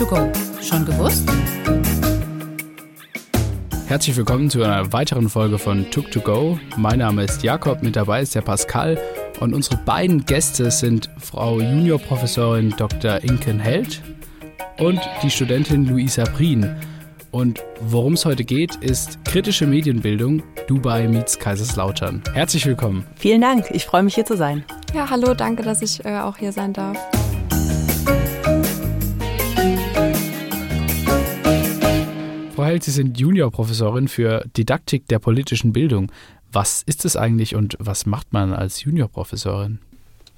to 0.00 0.06
go. 0.06 0.32
Schon 0.62 0.86
gewusst? 0.86 1.30
Herzlich 3.86 4.16
willkommen 4.16 4.48
zu 4.48 4.62
einer 4.62 4.90
weiteren 4.94 5.28
Folge 5.28 5.58
von 5.58 5.90
Tuk 5.90 6.10
to 6.10 6.20
Go. 6.20 6.58
Mein 6.78 7.00
Name 7.00 7.24
ist 7.24 7.42
Jakob, 7.42 7.82
mit 7.82 7.96
dabei 7.96 8.22
ist 8.22 8.34
der 8.34 8.40
Pascal 8.40 8.98
und 9.40 9.52
unsere 9.52 9.76
beiden 9.76 10.24
Gäste 10.24 10.70
sind 10.70 11.10
Frau 11.18 11.60
Juniorprofessorin 11.60 12.72
Dr. 12.78 13.22
Inken 13.22 13.60
Held 13.60 14.00
und 14.78 15.00
die 15.22 15.30
Studentin 15.30 15.86
Luisa 15.86 16.24
Prien. 16.24 16.76
Und 17.30 17.62
worum 17.80 18.14
es 18.14 18.24
heute 18.24 18.44
geht, 18.44 18.76
ist 18.76 19.22
kritische 19.26 19.66
Medienbildung, 19.66 20.42
Dubai 20.66 21.08
meets 21.08 21.38
Kaiserslautern. 21.38 22.22
Herzlich 22.32 22.64
willkommen. 22.64 23.04
Vielen 23.16 23.42
Dank, 23.42 23.66
ich 23.70 23.84
freue 23.84 24.02
mich 24.02 24.14
hier 24.14 24.24
zu 24.24 24.38
sein. 24.38 24.64
Ja, 24.94 25.10
hallo, 25.10 25.34
danke, 25.34 25.62
dass 25.62 25.82
ich 25.82 26.02
äh, 26.06 26.20
auch 26.20 26.38
hier 26.38 26.52
sein 26.52 26.72
darf. 26.72 26.96
Frau 32.60 32.66
Held, 32.66 32.84
Sie 32.84 32.90
sind 32.90 33.18
Juniorprofessorin 33.18 34.06
für 34.06 34.44
Didaktik 34.54 35.08
der 35.08 35.18
politischen 35.18 35.72
Bildung. 35.72 36.12
Was 36.52 36.82
ist 36.82 37.06
es 37.06 37.16
eigentlich 37.16 37.54
und 37.56 37.74
was 37.80 38.04
macht 38.04 38.34
man 38.34 38.52
als 38.52 38.84
Juniorprofessorin? 38.84 39.78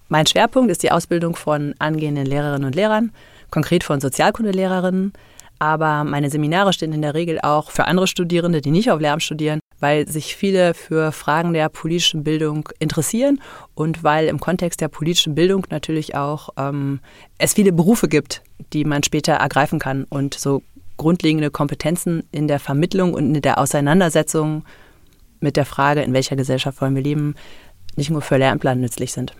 Mein 0.08 0.26
Schwerpunkt 0.28 0.70
ist 0.70 0.84
die 0.84 0.92
Ausbildung 0.92 1.34
von 1.34 1.74
angehenden 1.80 2.24
Lehrerinnen 2.24 2.64
und 2.64 2.76
Lehrern, 2.76 3.10
konkret 3.50 3.82
von 3.82 4.00
Sozialkundelehrerinnen, 4.00 5.14
aber 5.58 6.04
meine 6.04 6.30
Seminare 6.30 6.72
stehen 6.72 6.92
in 6.92 7.02
der 7.02 7.14
Regel 7.14 7.40
auch 7.40 7.72
für 7.72 7.86
andere 7.86 8.06
Studierende, 8.06 8.60
die 8.60 8.70
nicht 8.70 8.92
auf 8.92 9.00
Lehramt 9.00 9.24
studieren, 9.24 9.58
weil 9.80 10.06
sich 10.06 10.36
viele 10.36 10.74
für 10.74 11.10
Fragen 11.10 11.52
der 11.52 11.70
politischen 11.70 12.22
Bildung 12.22 12.68
interessieren 12.78 13.40
und 13.74 14.04
weil 14.04 14.28
im 14.28 14.38
Kontext 14.38 14.80
der 14.80 14.86
politischen 14.86 15.34
Bildung 15.34 15.66
natürlich 15.70 16.14
auch 16.14 16.50
ähm, 16.56 17.00
es 17.38 17.54
viele 17.54 17.72
Berufe 17.72 18.06
gibt, 18.06 18.42
die 18.72 18.84
man 18.84 19.02
später 19.02 19.32
ergreifen 19.32 19.80
kann 19.80 20.04
und 20.04 20.34
so 20.34 20.62
grundlegende 20.96 21.50
Kompetenzen 21.50 22.24
in 22.32 22.48
der 22.48 22.60
Vermittlung 22.60 23.14
und 23.14 23.34
in 23.34 23.42
der 23.42 23.58
Auseinandersetzung 23.58 24.64
mit 25.40 25.56
der 25.56 25.66
Frage, 25.66 26.02
in 26.02 26.12
welcher 26.12 26.36
Gesellschaft 26.36 26.80
wollen 26.80 26.94
wir 26.94 27.02
leben, 27.02 27.34
nicht 27.96 28.10
nur 28.10 28.22
für 28.22 28.36
Lehrämtler 28.36 28.74
nützlich 28.74 29.12
sind. 29.12 29.34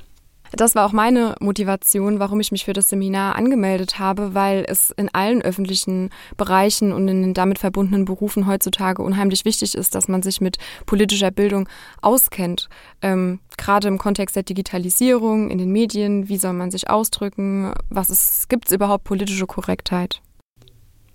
Das 0.55 0.75
war 0.75 0.85
auch 0.85 0.93
meine 0.93 1.35
Motivation, 1.41 2.19
warum 2.19 2.39
ich 2.41 2.53
mich 2.53 2.67
für 2.67 2.75
das 2.75 2.91
Seminar 2.91 3.37
angemeldet 3.37 3.99
habe, 3.99 4.35
weil 4.35 4.67
es 4.69 4.91
in 4.91 5.09
allen 5.15 5.41
öffentlichen 5.41 6.11
Bereichen 6.37 6.93
und 6.93 7.09
in 7.09 7.23
den 7.23 7.35
damit 7.35 7.59
verbundenen 7.59 8.05
Berufen 8.05 8.47
heutzutage 8.47 9.03
unheimlich 9.03 9.47
wichtig 9.47 9.75
ist, 9.75 9.95
dass 9.95 10.09
man 10.09 10.23
sich 10.23 10.43
mit 10.43 10.59
politischer 10.85 11.31
Bildung 11.31 11.69
auskennt. 12.03 12.69
Ähm, 13.01 13.41
gerade 13.57 13.89
im 13.89 13.97
Kontext 13.97 14.37
der 14.37 14.43
Digitalisierung, 14.43 15.51
in 15.51 15.57
den 15.57 15.73
Medien, 15.73 16.29
wie 16.29 16.37
soll 16.37 16.53
man 16.53 16.71
sich 16.71 16.91
ausdrücken, 16.91 17.73
was 17.89 18.47
gibt 18.49 18.69
es 18.69 18.75
überhaupt 18.75 19.05
politische 19.05 19.47
Korrektheit? 19.47 20.21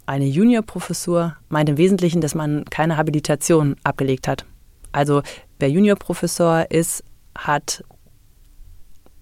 Eine 0.08 0.25
Juniorprofessur 0.25 1.36
meint 1.50 1.67
im 1.67 1.77
Wesentlichen, 1.77 2.22
dass 2.22 2.33
man 2.33 2.63
keine 2.63 2.95
Habilitation 2.95 3.75
abgelegt 3.83 4.30
hat. 4.30 4.45
Also 4.94 5.22
wer 5.59 5.69
Juniorprofessor 5.69 6.72
ist, 6.72 7.03
hat 7.38 7.83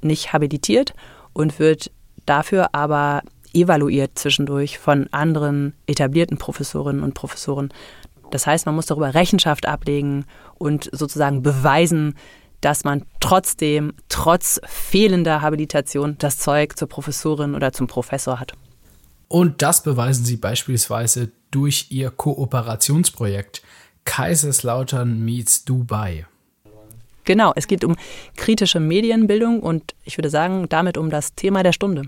nicht 0.02 0.32
habilitiert 0.32 0.94
und 1.34 1.58
wird 1.58 1.90
dafür 2.28 2.70
aber 2.76 3.24
evaluiert 3.52 4.12
zwischendurch 4.20 4.78
von 4.78 5.08
anderen 5.12 5.74
etablierten 5.88 6.38
Professorinnen 6.38 7.02
und 7.02 7.16
Professoren. 7.16 7.70
Das 8.30 8.46
heißt, 8.46 8.68
man 8.68 8.76
muss 8.76 8.86
darüber 8.86 9.16
Rechenschaft 9.16 9.66
ablegen 9.68 10.26
und 10.60 10.88
sozusagen 10.92 11.42
beweisen, 11.42 12.14
dass 12.62 12.84
man 12.84 13.06
trotzdem, 13.20 13.94
trotz 14.08 14.62
fehlender 14.66 15.42
Habilitation, 15.42 16.18
das 16.20 16.38
Zeug 16.38 16.78
zur 16.78 16.90
Professorin 16.90 17.56
oder 17.56 17.72
zum 17.72 17.88
Professor 17.88 18.40
hat. 18.40 18.54
Und 19.28 19.62
das 19.62 19.84
beweisen 19.84 20.26
sie 20.26 20.38
beispielsweise 20.38 21.32
durch 21.52 21.88
ihr 21.90 22.12
Kooperationsprojekt 22.12 23.62
Kaiserslautern 24.06 25.24
meets 25.24 25.66
Dubai. 25.66 26.26
Genau, 27.24 27.54
es 27.56 27.68
geht 27.68 27.84
um 27.84 27.96
kritische 28.38 28.80
Medienbildung 28.80 29.60
und 29.62 29.96
ich 30.04 30.18
würde 30.18 30.30
sagen, 30.30 30.70
damit 30.70 30.98
um 30.98 31.10
das 31.10 31.34
Thema 31.34 31.64
der 31.64 31.74
Stunde. 31.74 32.04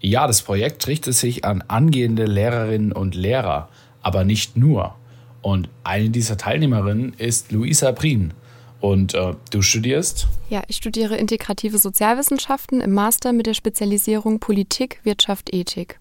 Ja, 0.00 0.26
das 0.26 0.42
Projekt 0.42 0.86
richtet 0.88 1.14
sich 1.14 1.44
an 1.44 1.62
angehende 1.68 2.24
Lehrerinnen 2.24 2.90
und 2.92 3.14
Lehrer, 3.14 3.68
aber 4.02 4.24
nicht 4.24 4.56
nur. 4.56 4.96
Und 5.42 5.68
eine 5.84 6.10
dieser 6.10 6.36
Teilnehmerinnen 6.36 7.14
ist 7.14 7.52
Luisa 7.52 7.92
Prien. 7.92 8.34
Und 8.80 9.14
äh, 9.14 9.34
du 9.50 9.62
studierst? 9.62 10.26
Ja, 10.48 10.62
ich 10.68 10.76
studiere 10.76 11.16
integrative 11.16 11.78
Sozialwissenschaften 11.78 12.80
im 12.80 12.92
Master 12.92 13.32
mit 13.32 13.46
der 13.46 13.54
Spezialisierung 13.54 14.40
Politik, 14.40 15.00
Wirtschaft, 15.04 15.52
Ethik. 15.52 15.98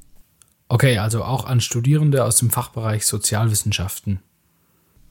Okay, 0.69 0.97
also 0.99 1.23
auch 1.23 1.45
an 1.45 1.61
Studierende 1.61 2.23
aus 2.23 2.37
dem 2.37 2.51
Fachbereich 2.51 3.05
Sozialwissenschaften. 3.05 4.19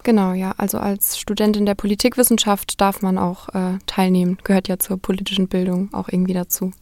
Genau, 0.05 0.33
ja. 0.33 0.55
Also 0.57 0.79
als 0.79 1.19
Studentin 1.19 1.67
der 1.67 1.75
Politikwissenschaft 1.75 2.81
darf 2.81 3.03
man 3.03 3.19
auch 3.19 3.49
äh, 3.51 3.79
teilnehmen. 3.87 4.39
Gehört 4.45 4.69
ja 4.69 4.79
zur 4.79 4.97
politischen 4.97 5.49
Bildung 5.49 5.93
auch 5.93 6.09
irgendwie 6.09 6.35
dazu. 6.35 6.73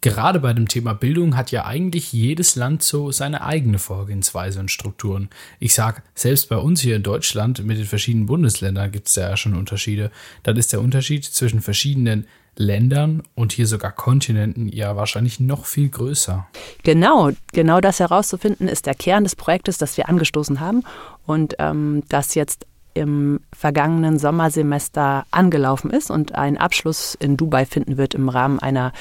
Gerade 0.00 0.40
bei 0.40 0.52
dem 0.52 0.68
Thema 0.68 0.92
Bildung 0.92 1.36
hat 1.36 1.50
ja 1.50 1.64
eigentlich 1.64 2.12
jedes 2.12 2.54
Land 2.54 2.82
so 2.82 3.10
seine 3.10 3.42
eigene 3.42 3.78
Vorgehensweise 3.78 4.60
und 4.60 4.70
Strukturen. 4.70 5.30
Ich 5.58 5.74
sage, 5.74 6.02
selbst 6.14 6.48
bei 6.48 6.58
uns 6.58 6.80
hier 6.80 6.96
in 6.96 7.02
Deutschland 7.02 7.64
mit 7.64 7.78
den 7.78 7.86
verschiedenen 7.86 8.26
Bundesländern 8.26 8.92
gibt 8.92 9.08
es 9.08 9.14
ja 9.14 9.36
schon 9.36 9.54
Unterschiede. 9.54 10.10
Dann 10.42 10.56
ist 10.56 10.72
der 10.72 10.80
Unterschied 10.80 11.24
zwischen 11.24 11.60
verschiedenen 11.60 12.26
Ländern 12.56 13.22
und 13.34 13.52
hier 13.52 13.66
sogar 13.66 13.92
Kontinenten 13.92 14.68
ja 14.68 14.96
wahrscheinlich 14.96 15.40
noch 15.40 15.66
viel 15.66 15.88
größer. 15.88 16.46
Genau, 16.82 17.32
genau 17.52 17.80
das 17.80 18.00
herauszufinden 18.00 18.68
ist 18.68 18.86
der 18.86 18.94
Kern 18.94 19.24
des 19.24 19.36
Projektes, 19.36 19.78
das 19.78 19.96
wir 19.96 20.08
angestoßen 20.08 20.60
haben 20.60 20.82
und 21.26 21.56
ähm, 21.58 22.02
das 22.08 22.34
jetzt 22.34 22.66
im 22.94 23.40
vergangenen 23.52 24.18
Sommersemester 24.18 25.26
angelaufen 25.30 25.90
ist 25.90 26.10
und 26.10 26.34
einen 26.34 26.56
Abschluss 26.56 27.14
in 27.14 27.36
Dubai 27.36 27.66
finden 27.66 27.98
wird 27.98 28.14
im 28.14 28.30
Rahmen 28.30 28.58
einer 28.58 28.92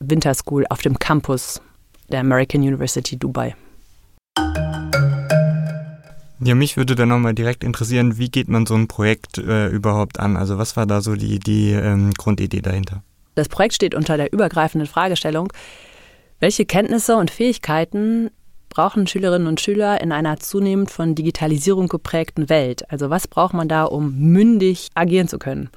Winterschool 0.00 0.66
auf 0.68 0.80
dem 0.82 0.98
Campus 0.98 1.60
der 2.10 2.20
American 2.20 2.62
University 2.62 3.16
Dubai. 3.16 3.54
Ja, 6.40 6.54
mich 6.54 6.76
würde 6.76 6.94
dann 6.94 7.08
nochmal 7.08 7.34
direkt 7.34 7.64
interessieren, 7.64 8.18
wie 8.18 8.28
geht 8.28 8.48
man 8.48 8.66
so 8.66 8.74
ein 8.74 8.88
Projekt 8.88 9.38
äh, 9.38 9.68
überhaupt 9.68 10.20
an? 10.20 10.36
Also 10.36 10.58
was 10.58 10.76
war 10.76 10.84
da 10.84 11.00
so 11.00 11.14
die, 11.14 11.38
die 11.38 11.70
ähm, 11.70 12.12
Grundidee 12.12 12.60
dahinter? 12.60 13.02
Das 13.34 13.48
Projekt 13.48 13.74
steht 13.74 13.94
unter 13.94 14.16
der 14.16 14.32
übergreifenden 14.32 14.86
Fragestellung, 14.86 15.52
welche 16.40 16.66
Kenntnisse 16.66 17.16
und 17.16 17.30
Fähigkeiten 17.30 18.30
brauchen 18.68 19.06
Schülerinnen 19.06 19.46
und 19.46 19.60
Schüler 19.60 20.00
in 20.00 20.12
einer 20.12 20.38
zunehmend 20.38 20.90
von 20.90 21.14
Digitalisierung 21.14 21.88
geprägten 21.88 22.48
Welt? 22.48 22.90
Also 22.90 23.08
was 23.08 23.28
braucht 23.28 23.54
man 23.54 23.68
da, 23.68 23.84
um 23.84 24.14
mündig 24.18 24.88
agieren 24.94 25.28
zu 25.28 25.38
können? 25.38 25.70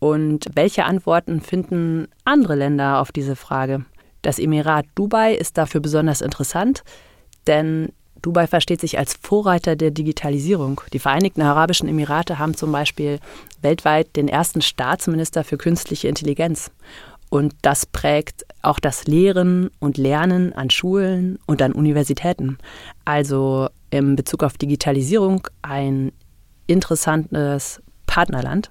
Und 0.00 0.46
welche 0.54 0.84
Antworten 0.84 1.40
finden 1.40 2.08
andere 2.24 2.56
Länder 2.56 3.00
auf 3.00 3.12
diese 3.12 3.36
Frage? 3.36 3.84
Das 4.22 4.38
Emirat 4.38 4.86
Dubai 4.96 5.34
ist 5.34 5.56
dafür 5.56 5.80
besonders 5.80 6.20
interessant, 6.20 6.82
denn 7.46 7.92
Dubai 8.22 8.46
versteht 8.46 8.80
sich 8.80 8.98
als 8.98 9.14
Vorreiter 9.20 9.76
der 9.76 9.90
Digitalisierung. 9.90 10.80
Die 10.92 10.98
Vereinigten 10.98 11.42
Arabischen 11.42 11.88
Emirate 11.88 12.38
haben 12.38 12.54
zum 12.54 12.72
Beispiel 12.72 13.18
weltweit 13.62 14.14
den 14.16 14.28
ersten 14.28 14.60
Staatsminister 14.60 15.44
für 15.44 15.56
künstliche 15.56 16.08
Intelligenz. 16.08 16.70
Und 17.30 17.54
das 17.62 17.86
prägt 17.86 18.44
auch 18.60 18.80
das 18.80 19.06
Lehren 19.06 19.70
und 19.78 19.96
Lernen 19.96 20.52
an 20.52 20.68
Schulen 20.68 21.38
und 21.46 21.62
an 21.62 21.72
Universitäten. 21.72 22.58
Also 23.04 23.68
im 23.90 24.16
Bezug 24.16 24.42
auf 24.42 24.58
Digitalisierung 24.58 25.46
ein 25.62 26.12
interessantes 26.66 27.80
Partnerland. 28.06 28.70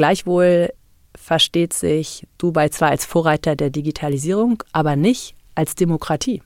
Gleichwohl 0.00 0.72
versteht 1.14 1.74
sich 1.74 2.26
Dubai 2.38 2.70
zwar 2.70 2.88
als 2.88 3.04
Vorreiter 3.04 3.54
der 3.54 3.68
Digitalisierung, 3.68 4.62
aber 4.72 4.96
nicht 4.96 5.34
als 5.54 5.74
Demokratie. 5.74 6.40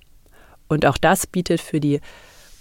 Und 0.66 0.84
auch 0.86 0.98
das 0.98 1.28
bietet 1.28 1.60
für 1.60 1.78
die 1.78 2.00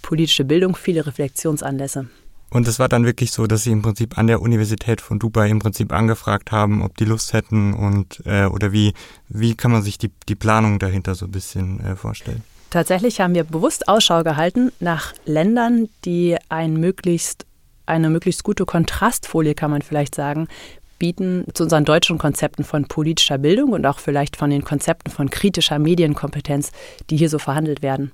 politische 0.02 0.44
Bildung 0.44 0.76
viele 0.76 1.04
Reflexionsanlässe. 1.04 2.06
Und 2.50 2.68
es 2.68 2.78
war 2.78 2.88
dann 2.88 3.04
wirklich 3.06 3.32
so, 3.32 3.48
dass 3.48 3.64
Sie 3.64 3.72
im 3.72 3.82
Prinzip 3.82 4.16
an 4.18 4.28
der 4.28 4.40
Universität 4.40 5.00
von 5.00 5.18
Dubai 5.18 5.50
im 5.50 5.58
Prinzip 5.58 5.92
angefragt 5.92 6.52
haben, 6.52 6.80
ob 6.80 6.96
die 6.96 7.06
Lust 7.06 7.32
hätten 7.32 7.74
und 7.74 8.22
äh, 8.24 8.44
oder 8.44 8.70
wie, 8.70 8.92
wie 9.28 9.56
kann 9.56 9.72
man 9.72 9.82
sich 9.82 9.98
die, 9.98 10.12
die 10.28 10.36
Planung 10.36 10.78
dahinter 10.78 11.16
so 11.16 11.24
ein 11.24 11.32
bisschen 11.32 11.80
äh, 11.80 11.96
vorstellen? 11.96 12.44
Tatsächlich 12.70 13.20
haben 13.20 13.34
wir 13.34 13.42
bewusst 13.42 13.88
Ausschau 13.88 14.22
gehalten 14.22 14.70
nach 14.78 15.12
Ländern, 15.24 15.88
die 16.04 16.36
ein 16.50 16.74
möglichst, 16.74 17.46
eine 17.84 18.10
möglichst 18.10 18.44
gute 18.44 18.64
Kontrastfolie, 18.64 19.56
kann 19.56 19.72
man 19.72 19.82
vielleicht 19.82 20.14
sagen, 20.14 20.46
bieten 20.98 21.46
zu 21.54 21.64
unseren 21.64 21.84
deutschen 21.84 22.18
Konzepten 22.18 22.64
von 22.64 22.86
politischer 22.86 23.38
Bildung 23.38 23.72
und 23.72 23.86
auch 23.86 23.98
vielleicht 23.98 24.36
von 24.36 24.50
den 24.50 24.64
Konzepten 24.64 25.10
von 25.10 25.30
kritischer 25.30 25.78
Medienkompetenz, 25.78 26.70
die 27.10 27.16
hier 27.16 27.28
so 27.28 27.38
verhandelt 27.38 27.82
werden. 27.82 28.12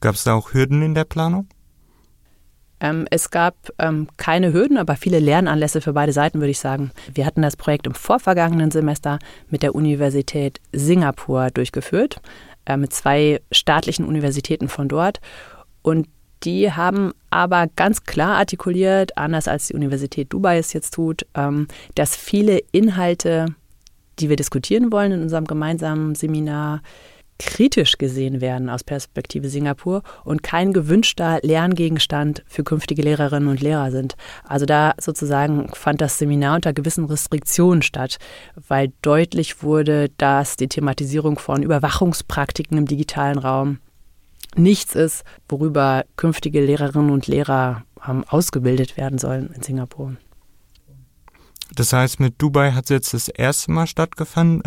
Gab 0.00 0.14
es 0.14 0.24
da 0.24 0.34
auch 0.34 0.52
Hürden 0.52 0.82
in 0.82 0.94
der 0.94 1.04
Planung? 1.04 1.48
Ähm, 2.80 3.06
es 3.10 3.30
gab 3.30 3.54
ähm, 3.78 4.08
keine 4.16 4.52
Hürden, 4.52 4.76
aber 4.76 4.96
viele 4.96 5.18
Lernanlässe 5.18 5.80
für 5.80 5.92
beide 5.92 6.12
Seiten, 6.12 6.40
würde 6.40 6.50
ich 6.50 6.58
sagen. 6.58 6.90
Wir 7.12 7.24
hatten 7.24 7.42
das 7.42 7.56
Projekt 7.56 7.86
im 7.86 7.94
vorvergangenen 7.94 8.70
Semester 8.70 9.18
mit 9.48 9.62
der 9.62 9.74
Universität 9.74 10.60
Singapur 10.72 11.50
durchgeführt, 11.50 12.20
äh, 12.66 12.76
mit 12.76 12.92
zwei 12.92 13.40
staatlichen 13.52 14.04
Universitäten 14.04 14.68
von 14.68 14.88
dort. 14.88 15.20
Und 15.82 16.08
die 16.42 16.72
haben 16.72 17.12
aber 17.30 17.68
ganz 17.76 18.04
klar 18.04 18.36
artikuliert, 18.36 19.16
anders 19.16 19.48
als 19.48 19.68
die 19.68 19.74
Universität 19.74 20.32
Dubai 20.32 20.58
es 20.58 20.72
jetzt 20.72 20.94
tut, 20.94 21.26
ähm, 21.34 21.68
dass 21.94 22.16
viele 22.16 22.58
Inhalte, 22.72 23.46
die 24.18 24.28
wir 24.28 24.36
diskutieren 24.36 24.92
wollen 24.92 25.12
in 25.12 25.22
unserem 25.22 25.46
gemeinsamen 25.46 26.14
Seminar, 26.14 26.82
kritisch 27.38 27.98
gesehen 27.98 28.40
werden 28.40 28.70
aus 28.70 28.84
Perspektive 28.84 29.48
Singapur 29.48 30.02
und 30.24 30.42
kein 30.42 30.72
gewünschter 30.72 31.40
Lerngegenstand 31.42 32.44
für 32.46 32.62
künftige 32.62 33.02
Lehrerinnen 33.02 33.48
und 33.48 33.60
Lehrer 33.60 33.90
sind. 33.90 34.14
Also 34.44 34.66
da 34.66 34.94
sozusagen 35.00 35.68
fand 35.74 36.00
das 36.00 36.18
Seminar 36.18 36.56
unter 36.56 36.72
gewissen 36.72 37.04
Restriktionen 37.06 37.82
statt, 37.82 38.18
weil 38.68 38.92
deutlich 39.02 39.62
wurde, 39.62 40.10
dass 40.16 40.56
die 40.56 40.68
Thematisierung 40.68 41.38
von 41.38 41.62
Überwachungspraktiken 41.62 42.78
im 42.78 42.86
digitalen 42.86 43.38
Raum 43.38 43.78
nichts 44.58 44.94
ist, 44.94 45.24
worüber 45.48 46.04
künftige 46.16 46.64
Lehrerinnen 46.64 47.10
und 47.10 47.26
Lehrer 47.26 47.84
ausgebildet 48.28 48.96
werden 48.96 49.18
sollen 49.18 49.50
in 49.54 49.62
Singapur. 49.62 50.16
Das 51.74 51.92
heißt, 51.92 52.20
mit 52.20 52.40
Dubai 52.40 52.72
hat 52.72 52.84
es 52.84 52.90
jetzt 52.90 53.14
das 53.14 53.28
erste 53.28 53.72
Mal 53.72 53.86
stattgefunden 53.86 54.60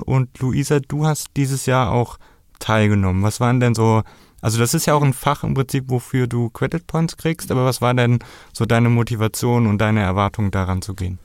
äh, 0.00 0.04
und 0.04 0.38
Luisa, 0.40 0.80
du 0.80 1.06
hast 1.06 1.28
dieses 1.36 1.66
Jahr 1.66 1.92
auch 1.92 2.18
teilgenommen. 2.58 3.22
Was 3.22 3.40
waren 3.40 3.60
denn 3.60 3.74
so, 3.74 4.02
also 4.40 4.58
das 4.58 4.74
ist 4.74 4.86
ja 4.86 4.94
auch 4.94 5.02
ein 5.02 5.12
Fach 5.12 5.44
im 5.44 5.54
Prinzip, 5.54 5.84
wofür 5.88 6.26
du 6.26 6.50
Credit 6.50 6.86
Points 6.86 7.16
kriegst, 7.16 7.50
aber 7.50 7.64
was 7.64 7.80
war 7.80 7.94
denn 7.94 8.18
so 8.52 8.66
deine 8.66 8.90
Motivation 8.90 9.66
und 9.66 9.78
deine 9.78 10.02
Erwartung 10.02 10.50
daran 10.50 10.82
zu 10.82 10.94
gehen? 10.94 11.18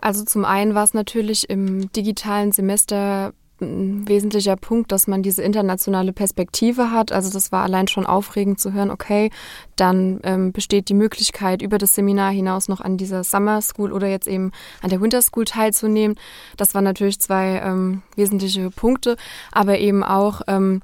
Also 0.00 0.24
zum 0.24 0.44
einen 0.44 0.74
war 0.74 0.84
es 0.84 0.94
natürlich 0.94 1.48
im 1.48 1.90
digitalen 1.92 2.52
Semester 2.52 3.32
ein 3.60 4.06
wesentlicher 4.06 4.56
Punkt, 4.56 4.92
dass 4.92 5.06
man 5.06 5.22
diese 5.22 5.42
internationale 5.42 6.12
Perspektive 6.12 6.90
hat. 6.90 7.12
Also 7.12 7.32
das 7.32 7.52
war 7.52 7.62
allein 7.62 7.88
schon 7.88 8.06
aufregend 8.06 8.60
zu 8.60 8.72
hören, 8.72 8.90
okay, 8.90 9.30
dann 9.76 10.20
ähm, 10.24 10.52
besteht 10.52 10.88
die 10.88 10.94
Möglichkeit, 10.94 11.62
über 11.62 11.78
das 11.78 11.94
Seminar 11.94 12.32
hinaus 12.32 12.68
noch 12.68 12.80
an 12.80 12.96
dieser 12.96 13.24
Summer 13.24 13.62
School 13.62 13.92
oder 13.92 14.08
jetzt 14.08 14.28
eben 14.28 14.52
an 14.82 14.90
der 14.90 15.00
Winter 15.00 15.22
School 15.22 15.44
teilzunehmen. 15.44 16.16
Das 16.56 16.74
waren 16.74 16.84
natürlich 16.84 17.18
zwei 17.20 17.60
ähm, 17.64 18.02
wesentliche 18.14 18.70
Punkte, 18.70 19.16
aber 19.52 19.78
eben 19.78 20.04
auch 20.04 20.42
ähm, 20.48 20.82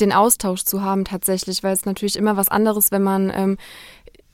den 0.00 0.12
Austausch 0.12 0.64
zu 0.64 0.82
haben 0.82 1.04
tatsächlich, 1.04 1.62
weil 1.62 1.72
es 1.72 1.86
natürlich 1.86 2.16
immer 2.16 2.36
was 2.36 2.48
anderes, 2.48 2.90
wenn 2.90 3.02
man 3.02 3.32
ähm, 3.34 3.56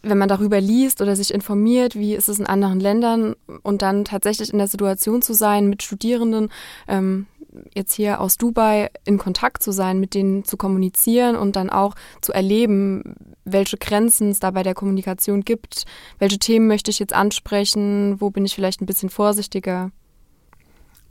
wenn 0.04 0.18
man 0.18 0.28
darüber 0.28 0.60
liest 0.60 1.00
oder 1.00 1.16
sich 1.16 1.32
informiert, 1.32 1.94
wie 1.94 2.14
ist 2.14 2.28
es 2.28 2.38
in 2.38 2.46
anderen 2.46 2.78
Ländern 2.78 3.34
und 3.62 3.82
dann 3.82 4.04
tatsächlich 4.04 4.52
in 4.52 4.58
der 4.58 4.68
Situation 4.68 5.22
zu 5.22 5.32
sein, 5.32 5.68
mit 5.68 5.82
Studierenden 5.82 6.50
ähm, 6.88 7.26
jetzt 7.74 7.94
hier 7.94 8.20
aus 8.20 8.36
Dubai 8.36 8.90
in 9.04 9.18
Kontakt 9.18 9.62
zu 9.62 9.72
sein, 9.72 10.00
mit 10.00 10.14
denen 10.14 10.44
zu 10.44 10.56
kommunizieren 10.56 11.36
und 11.36 11.56
dann 11.56 11.70
auch 11.70 11.94
zu 12.20 12.32
erleben, 12.32 13.14
welche 13.44 13.76
Grenzen 13.76 14.30
es 14.30 14.40
da 14.40 14.50
bei 14.50 14.62
der 14.62 14.74
Kommunikation 14.74 15.42
gibt, 15.42 15.84
welche 16.18 16.38
Themen 16.38 16.66
möchte 16.66 16.90
ich 16.90 16.98
jetzt 16.98 17.12
ansprechen, 17.12 18.20
wo 18.20 18.30
bin 18.30 18.44
ich 18.44 18.54
vielleicht 18.54 18.80
ein 18.80 18.86
bisschen 18.86 19.10
vorsichtiger. 19.10 19.90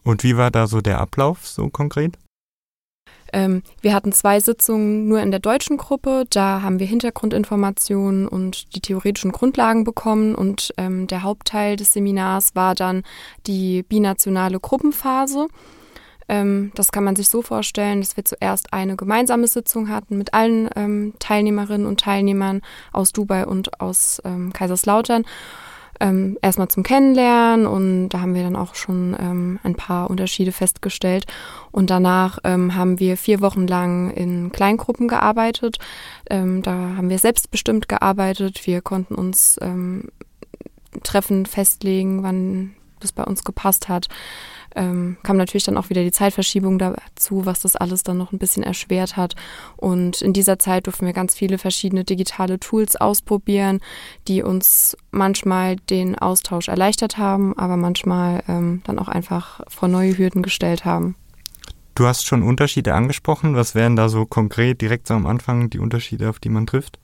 Und 0.04 0.24
wie 0.24 0.38
war 0.38 0.52
da 0.52 0.68
so 0.68 0.82
der 0.82 1.00
Ablauf 1.00 1.48
so 1.48 1.70
konkret? 1.70 2.18
Ähm, 3.34 3.64
wir 3.82 3.94
hatten 3.94 4.14
zwei 4.14 4.40
Sitzungen 4.40 5.08
nur 5.08 5.20
in 5.22 5.32
der 5.32 5.40
deutschen 5.40 5.78
Gruppe. 5.78 6.26
Da 6.30 6.62
haben 6.62 6.80
wir 6.80 6.86
Hintergrundinformationen 6.86 8.28
und 8.28 8.76
die 8.76 8.80
theoretischen 8.80 9.32
Grundlagen 9.32 9.84
bekommen. 9.84 10.36
Und 10.36 10.72
ähm, 10.78 11.08
der 11.08 11.24
Hauptteil 11.24 11.76
des 11.76 11.94
Seminars 11.94 12.56
war 12.56 12.76
dann 12.76 13.04
die 13.48 13.84
binationale 13.84 14.60
Gruppenphase. 14.60 15.48
Ähm, 16.30 16.72
das 16.76 16.92
kann 16.92 17.04
man 17.04 17.16
sich 17.16 17.30
so 17.30 17.42
vorstellen, 17.42 18.02
dass 18.02 18.18
wir 18.18 18.26
zuerst 18.26 18.74
eine 18.74 18.96
gemeinsame 18.96 19.48
Sitzung 19.48 19.90
hatten 19.90 20.18
mit 20.18 20.34
allen 20.34 20.70
ähm, 20.76 21.14
Teilnehmerinnen 21.20 21.88
und 21.88 22.00
Teilnehmern 22.00 22.62
aus 22.92 23.12
Dubai 23.12 23.46
und 23.46 23.80
aus 23.82 24.22
ähm, 24.26 24.54
Kaiserslautern. 24.54 25.26
Ähm, 26.00 26.40
erstmal 26.42 26.70
zum 26.70 26.82
Kennenlernen 26.82 27.68
und 27.68 28.10
da 28.10 28.20
haben 28.20 28.34
wir 28.34 28.42
dann 28.42 28.56
auch 28.56 28.74
schon 28.74 29.16
ähm, 29.20 29.60
ein 29.64 29.76
paar 29.76 30.10
Unterschiede 30.10 30.52
festgestellt. 30.52 31.26
Und 31.72 31.92
danach 31.92 32.40
ähm, 32.44 32.76
haben 32.76 33.00
wir 33.00 33.16
vier 33.16 33.42
Wochen 33.42 33.68
lang 33.68 34.10
in 34.12 34.52
Kleingruppen 34.52 35.08
gearbeitet. 35.08 35.78
da 36.28 36.72
haben 36.72 37.10
wir 37.10 37.20
selbstbestimmt 37.20 37.88
gearbeitet. 37.88 38.66
Wir 38.66 38.82
konnten 38.82 39.14
uns 39.16 39.60
Treffen 41.04 41.46
festlegen, 41.46 42.24
wann 42.24 42.76
das 43.04 43.12
bei 43.12 43.24
uns 43.24 43.44
gepasst 43.44 43.90
hat 43.90 44.08
ähm, 44.76 45.18
kam 45.24 45.38
natürlich 45.38 45.64
dann 45.64 45.78
auch 45.78 45.90
wieder 45.90 46.04
die 46.04 46.12
Zeitverschiebung 46.12 46.80
dazu, 46.80 47.46
was 47.46 47.62
das 47.62 47.76
alles 47.76 48.04
dann 48.04 48.18
noch 48.18 48.32
ein 48.32 48.40
bisschen 48.40 48.64
erschwert 48.64 49.18
hat. 49.18 49.36
Und 49.78 50.22
in 50.22 50.34
dieser 50.34 50.60
Zeit 50.60 50.88
durften 50.88 51.06
wir 51.06 51.14
ganz 51.14 51.36
viele 51.36 51.58
verschiedene 51.58 52.04
digitale 52.04 52.60
Tools 52.60 52.96
ausprobieren, 52.96 53.80
die 54.28 54.42
uns 54.42 54.98
manchmal 55.12 55.76
den 55.76 56.18
Austausch 56.18 56.68
erleichtert 56.68 57.18
haben, 57.18 57.58
aber 57.58 57.78
manchmal 57.78 58.44
ähm, 58.48 58.82
dann 58.86 59.00
auch 59.00 59.08
einfach 59.08 59.62
vor 59.68 59.88
neue 59.88 60.18
Hürden 60.18 60.42
gestellt 60.42 60.86
haben. 60.86 61.16
Du 61.96 62.08
hast 62.08 62.26
schon 62.26 62.42
Unterschiede 62.42 62.96
angesprochen. 62.96 63.56
Was 63.56 63.76
wären 63.76 63.96
da 63.96 64.10
so 64.10 64.26
konkret 64.26 64.82
direkt 64.82 65.08
so 65.08 65.14
am 65.14 65.28
Anfang 65.28 65.70
die 65.70 65.78
Unterschiede, 65.78 66.28
auf 66.30 66.40
die 66.40 66.50
man 66.50 66.66
trifft? 66.66 67.00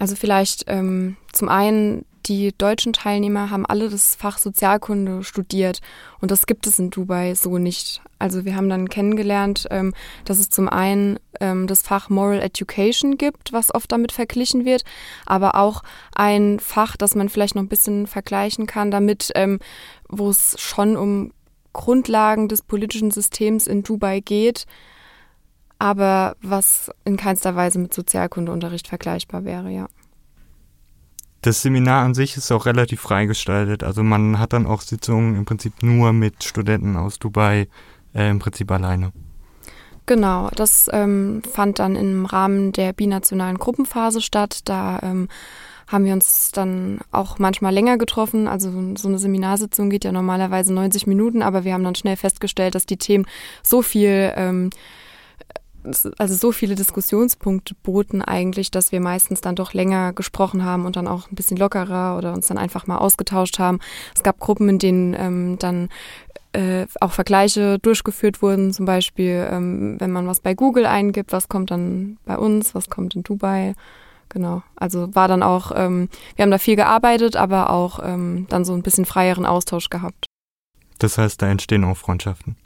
Also 0.00 0.16
vielleicht 0.16 0.64
ähm, 0.66 1.16
zum 1.30 1.48
einen 1.48 2.04
die 2.26 2.52
deutschen 2.56 2.92
Teilnehmer 2.92 3.50
haben 3.50 3.66
alle 3.66 3.88
das 3.88 4.14
Fach 4.14 4.38
Sozialkunde 4.38 5.24
studiert 5.24 5.80
und 6.20 6.30
das 6.30 6.46
gibt 6.46 6.66
es 6.66 6.78
in 6.78 6.90
Dubai 6.90 7.34
so 7.34 7.58
nicht. 7.58 8.02
Also 8.18 8.44
wir 8.44 8.54
haben 8.56 8.68
dann 8.68 8.88
kennengelernt, 8.88 9.66
ähm, 9.70 9.94
dass 10.24 10.38
es 10.38 10.48
zum 10.48 10.68
einen 10.68 11.18
ähm, 11.40 11.66
das 11.66 11.82
Fach 11.82 12.08
Moral 12.08 12.40
Education 12.40 13.18
gibt, 13.18 13.52
was 13.52 13.74
oft 13.74 13.90
damit 13.90 14.12
verglichen 14.12 14.64
wird, 14.64 14.84
aber 15.26 15.56
auch 15.56 15.82
ein 16.14 16.60
Fach, 16.60 16.96
das 16.96 17.14
man 17.14 17.28
vielleicht 17.28 17.54
noch 17.54 17.62
ein 17.62 17.68
bisschen 17.68 18.06
vergleichen 18.06 18.66
kann 18.66 18.90
damit, 18.90 19.32
ähm, 19.34 19.58
wo 20.08 20.30
es 20.30 20.56
schon 20.58 20.96
um 20.96 21.32
Grundlagen 21.72 22.48
des 22.48 22.62
politischen 22.62 23.10
Systems 23.10 23.66
in 23.66 23.82
Dubai 23.82 24.20
geht, 24.20 24.66
aber 25.78 26.36
was 26.42 26.90
in 27.04 27.16
keinster 27.16 27.56
Weise 27.56 27.78
mit 27.78 27.92
Sozialkundeunterricht 27.92 28.86
vergleichbar 28.86 29.44
wäre, 29.44 29.70
ja. 29.70 29.88
Das 31.42 31.60
Seminar 31.60 32.04
an 32.04 32.14
sich 32.14 32.36
ist 32.36 32.52
auch 32.52 32.66
relativ 32.66 33.00
frei 33.00 33.26
gestaltet. 33.26 33.82
Also 33.82 34.04
man 34.04 34.38
hat 34.38 34.52
dann 34.52 34.64
auch 34.64 34.80
Sitzungen 34.80 35.36
im 35.36 35.44
Prinzip 35.44 35.82
nur 35.82 36.12
mit 36.12 36.44
Studenten 36.44 36.96
aus 36.96 37.18
Dubai 37.18 37.66
äh, 38.14 38.30
im 38.30 38.38
Prinzip 38.38 38.70
alleine. 38.70 39.12
Genau, 40.06 40.50
das 40.54 40.88
ähm, 40.92 41.42
fand 41.52 41.80
dann 41.80 41.96
im 41.96 42.26
Rahmen 42.26 42.72
der 42.72 42.92
binationalen 42.92 43.58
Gruppenphase 43.58 44.20
statt. 44.20 44.60
Da 44.66 45.00
ähm, 45.02 45.28
haben 45.88 46.04
wir 46.04 46.12
uns 46.12 46.52
dann 46.52 47.00
auch 47.10 47.40
manchmal 47.40 47.74
länger 47.74 47.98
getroffen. 47.98 48.46
Also 48.46 48.70
so 48.96 49.08
eine 49.08 49.18
Seminarsitzung 49.18 49.90
geht 49.90 50.04
ja 50.04 50.12
normalerweise 50.12 50.72
90 50.72 51.08
Minuten, 51.08 51.42
aber 51.42 51.64
wir 51.64 51.74
haben 51.74 51.84
dann 51.84 51.96
schnell 51.96 52.16
festgestellt, 52.16 52.76
dass 52.76 52.86
die 52.86 52.98
Themen 52.98 53.26
so 53.64 53.82
viel 53.82 54.32
ähm, 54.36 54.70
also 56.18 56.34
so 56.34 56.52
viele 56.52 56.74
Diskussionspunkte 56.74 57.74
boten 57.82 58.22
eigentlich, 58.22 58.70
dass 58.70 58.92
wir 58.92 59.00
meistens 59.00 59.40
dann 59.40 59.56
doch 59.56 59.72
länger 59.72 60.12
gesprochen 60.12 60.64
haben 60.64 60.86
und 60.86 60.96
dann 60.96 61.08
auch 61.08 61.30
ein 61.30 61.34
bisschen 61.34 61.56
lockerer 61.56 62.16
oder 62.16 62.32
uns 62.32 62.46
dann 62.46 62.58
einfach 62.58 62.86
mal 62.86 62.98
ausgetauscht 62.98 63.58
haben. 63.58 63.80
Es 64.14 64.22
gab 64.22 64.38
Gruppen, 64.38 64.68
in 64.68 64.78
denen 64.78 65.14
ähm, 65.14 65.58
dann 65.58 65.88
äh, 66.52 66.86
auch 67.00 67.12
Vergleiche 67.12 67.78
durchgeführt 67.78 68.42
wurden, 68.42 68.72
zum 68.72 68.84
Beispiel, 68.84 69.48
ähm, 69.50 69.96
wenn 69.98 70.12
man 70.12 70.26
was 70.26 70.40
bei 70.40 70.54
Google 70.54 70.86
eingibt, 70.86 71.32
was 71.32 71.48
kommt 71.48 71.70
dann 71.70 72.18
bei 72.24 72.36
uns, 72.36 72.74
was 72.74 72.90
kommt 72.90 73.14
in 73.16 73.22
Dubai. 73.22 73.74
Genau. 74.28 74.62
Also 74.76 75.14
war 75.14 75.28
dann 75.28 75.42
auch, 75.42 75.72
ähm, 75.74 76.08
wir 76.36 76.44
haben 76.44 76.50
da 76.50 76.58
viel 76.58 76.76
gearbeitet, 76.76 77.36
aber 77.36 77.70
auch 77.70 78.00
ähm, 78.02 78.46
dann 78.48 78.64
so 78.64 78.72
ein 78.72 78.82
bisschen 78.82 79.04
freieren 79.04 79.44
Austausch 79.44 79.90
gehabt. 79.90 80.26
Das 80.98 81.18
heißt, 81.18 81.42
da 81.42 81.48
entstehen 81.48 81.84
auch 81.84 81.96
Freundschaften. 81.96 82.56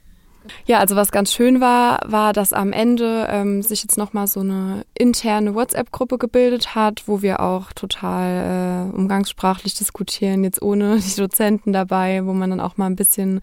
Ja, 0.66 0.78
also 0.78 0.96
was 0.96 1.12
ganz 1.12 1.32
schön 1.32 1.60
war, 1.60 2.00
war, 2.06 2.32
dass 2.32 2.52
am 2.52 2.72
Ende 2.72 3.26
ähm, 3.30 3.62
sich 3.62 3.82
jetzt 3.82 3.98
nochmal 3.98 4.26
so 4.26 4.40
eine 4.40 4.84
interne 4.94 5.54
WhatsApp-Gruppe 5.54 6.18
gebildet 6.18 6.74
hat, 6.74 7.04
wo 7.06 7.22
wir 7.22 7.40
auch 7.40 7.72
total 7.72 8.90
äh, 8.92 8.96
umgangssprachlich 8.96 9.74
diskutieren, 9.74 10.44
jetzt 10.44 10.62
ohne 10.62 10.98
die 10.98 11.16
Dozenten 11.16 11.72
dabei, 11.72 12.24
wo 12.24 12.32
man 12.32 12.50
dann 12.50 12.60
auch 12.60 12.76
mal 12.76 12.86
ein 12.86 12.96
bisschen 12.96 13.40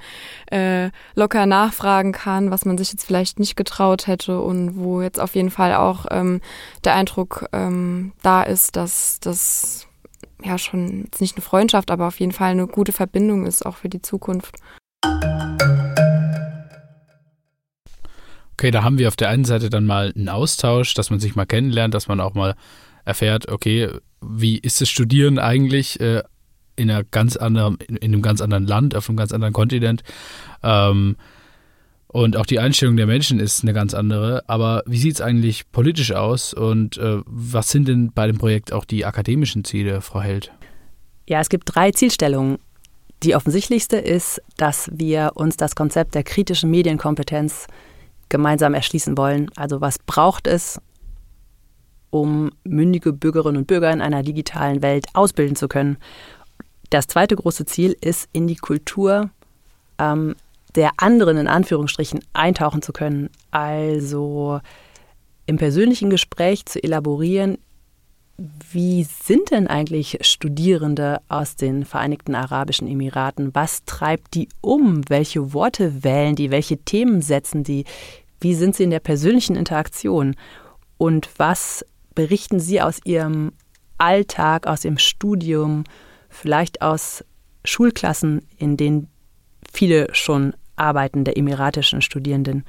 äh, 0.52 0.90
locker 1.16 1.46
nachfragen 1.46 2.12
kann, 2.12 2.52
was 2.52 2.66
man 2.66 2.78
sich 2.78 2.92
jetzt 2.92 3.06
vielleicht 3.06 3.40
nicht 3.40 3.56
getraut 3.56 4.08
hätte 4.08 4.42
und 4.42 4.78
wo 4.78 5.02
jetzt 5.02 5.20
auf 5.20 5.36
jeden 5.36 5.52
Fall 5.52 5.74
auch 5.76 6.06
ähm, 6.12 6.42
der 6.84 6.96
Eindruck 6.96 7.46
ähm, 7.54 8.14
da 8.22 8.44
ist, 8.44 8.76
dass 8.76 9.20
das 9.20 9.88
ja 10.44 10.58
schon 10.58 11.04
jetzt 11.06 11.22
nicht 11.22 11.36
eine 11.36 11.44
Freundschaft, 11.44 11.92
aber 11.92 12.08
auf 12.08 12.20
jeden 12.20 12.32
Fall 12.32 12.52
eine 12.52 12.68
gute 12.68 12.92
Verbindung 12.92 13.46
ist, 13.46 13.66
auch 13.66 13.78
für 13.78 13.90
die 13.90 14.02
Zukunft. 14.02 14.56
Okay, 18.54 18.72
da 18.72 18.84
haben 18.84 18.98
wir 18.98 19.08
auf 19.08 19.16
der 19.16 19.30
einen 19.30 19.46
Seite 19.46 19.70
dann 19.70 19.86
mal 19.86 20.14
einen 20.16 20.30
Austausch, 20.30 20.94
dass 20.94 21.10
man 21.10 21.20
sich 21.20 21.36
mal 21.36 21.46
kennenlernt, 21.46 21.94
dass 21.94 22.08
man 22.08 22.20
auch 22.20 22.34
mal 22.34 22.56
erfährt, 23.06 23.50
okay, 23.50 23.90
wie 24.22 24.58
ist 24.58 24.80
das 24.80 24.90
Studieren 24.90 25.40
eigentlich 25.40 26.00
äh, 26.00 26.24
in, 26.76 26.90
einer 26.90 27.04
ganz 27.04 27.36
anderen, 27.36 27.78
in, 27.88 27.98
in, 27.98 28.14
einem 28.14 28.22
ganz 28.22 28.42
anderen 28.42 28.66
Land, 28.66 28.96
auf 28.96 29.10
einem 29.10 29.18
ganz 29.18 29.32
anderen 29.32 29.54
Kontinent. 29.54 30.04
Ähm, 30.64 31.18
und 32.08 32.38
auch 32.38 32.46
die 32.46 32.60
Einstellung 32.60 32.96
der 32.96 33.08
Menschen 33.08 33.40
ist 33.40 33.64
eine 33.64 33.74
ganz 33.74 33.96
andere. 33.96 34.44
Aber 34.48 34.84
wie 34.86 35.00
sieht 35.00 35.16
es 35.16 35.22
eigentlich 35.22 35.72
politisch 35.72 36.12
aus 36.12 36.54
und 36.54 36.98
äh, 36.98 37.22
was 37.26 37.72
sind 37.72 37.88
denn 37.88 38.12
bei 38.14 38.28
dem 38.28 38.38
Projekt 38.38 38.72
auch 38.72 38.86
die 38.86 39.04
akademischen 39.04 39.64
Ziele, 39.64 40.02
Frau 40.02 40.22
Held? 40.22 40.52
Ja, 41.28 41.40
es 41.40 41.50
gibt 41.50 41.64
drei 41.74 41.92
Zielstellungen. 41.92 42.60
Die 43.24 43.36
offensichtlichste 43.36 43.98
ist, 43.98 44.42
dass 44.58 44.92
wir 44.94 45.32
uns 45.36 45.58
das 45.58 45.76
Konzept 45.76 46.14
der 46.14 46.24
kritischen 46.24 46.70
Medienkompetenz 46.70 47.68
gemeinsam 48.34 48.74
erschließen 48.74 49.16
wollen. 49.16 49.52
Also 49.56 49.80
was 49.80 50.00
braucht 50.00 50.48
es, 50.48 50.82
um 52.10 52.50
mündige 52.64 53.14
Bürgerinnen 53.14 53.58
und 53.58 53.68
Bürger 53.68 53.94
in 53.94 54.02
einer 54.02 54.24
digitalen 54.24 54.82
Welt 54.82 55.06
ausbilden 55.14 55.56
zu 55.56 55.68
können? 55.68 55.98
Das 56.90 57.06
zweite 57.06 57.36
große 57.36 57.66
Ziel 57.66 57.96
ist, 58.02 58.28
in 58.34 58.48
die 58.48 58.56
Kultur 58.56 59.30
ähm, 60.00 60.36
der 60.74 60.92
anderen 60.98 61.38
in 61.38 61.48
Anführungsstrichen 61.48 62.22
eintauchen 62.34 62.82
zu 62.82 62.92
können. 62.92 63.30
Also 63.52 64.60
im 65.46 65.58
persönlichen 65.58 66.10
Gespräch 66.10 66.66
zu 66.66 66.84
elaborieren, 66.84 67.60
wie 68.72 69.04
sind 69.04 69.52
denn 69.52 69.68
eigentlich 69.68 70.18
Studierende 70.22 71.22
aus 71.30 71.56
den 71.56 71.86
Vereinigten 71.86 72.34
Arabischen 72.34 72.88
Emiraten? 72.88 73.54
Was 73.54 73.86
treibt 73.86 74.34
die 74.34 74.50
um? 74.60 75.08
Welche 75.08 75.54
Worte 75.54 76.04
wählen 76.04 76.36
die? 76.36 76.50
Welche 76.50 76.78
Themen 76.78 77.22
setzen 77.22 77.64
die? 77.64 77.86
Wie 78.44 78.56
sind 78.56 78.76
sie 78.76 78.84
in 78.84 78.90
der 78.90 79.00
persönlichen 79.00 79.56
Interaktion? 79.56 80.36
Und 80.98 81.30
was 81.38 81.86
berichten 82.14 82.60
sie 82.60 82.82
aus 82.82 83.00
ihrem 83.06 83.54
Alltag, 83.98 84.68
aus 84.68 84.84
ihrem 84.84 84.98
Studium, 84.98 85.86
vielleicht 86.30 86.82
aus 86.82 87.24
Schulklassen, 87.64 88.46
in 88.58 88.76
denen 88.76 89.08
viele 89.72 90.14
schon 90.14 90.54
Arbeiten 90.76 91.24
der 91.24 91.38
emiratischen 91.38 92.02
Studierenden. 92.02 92.66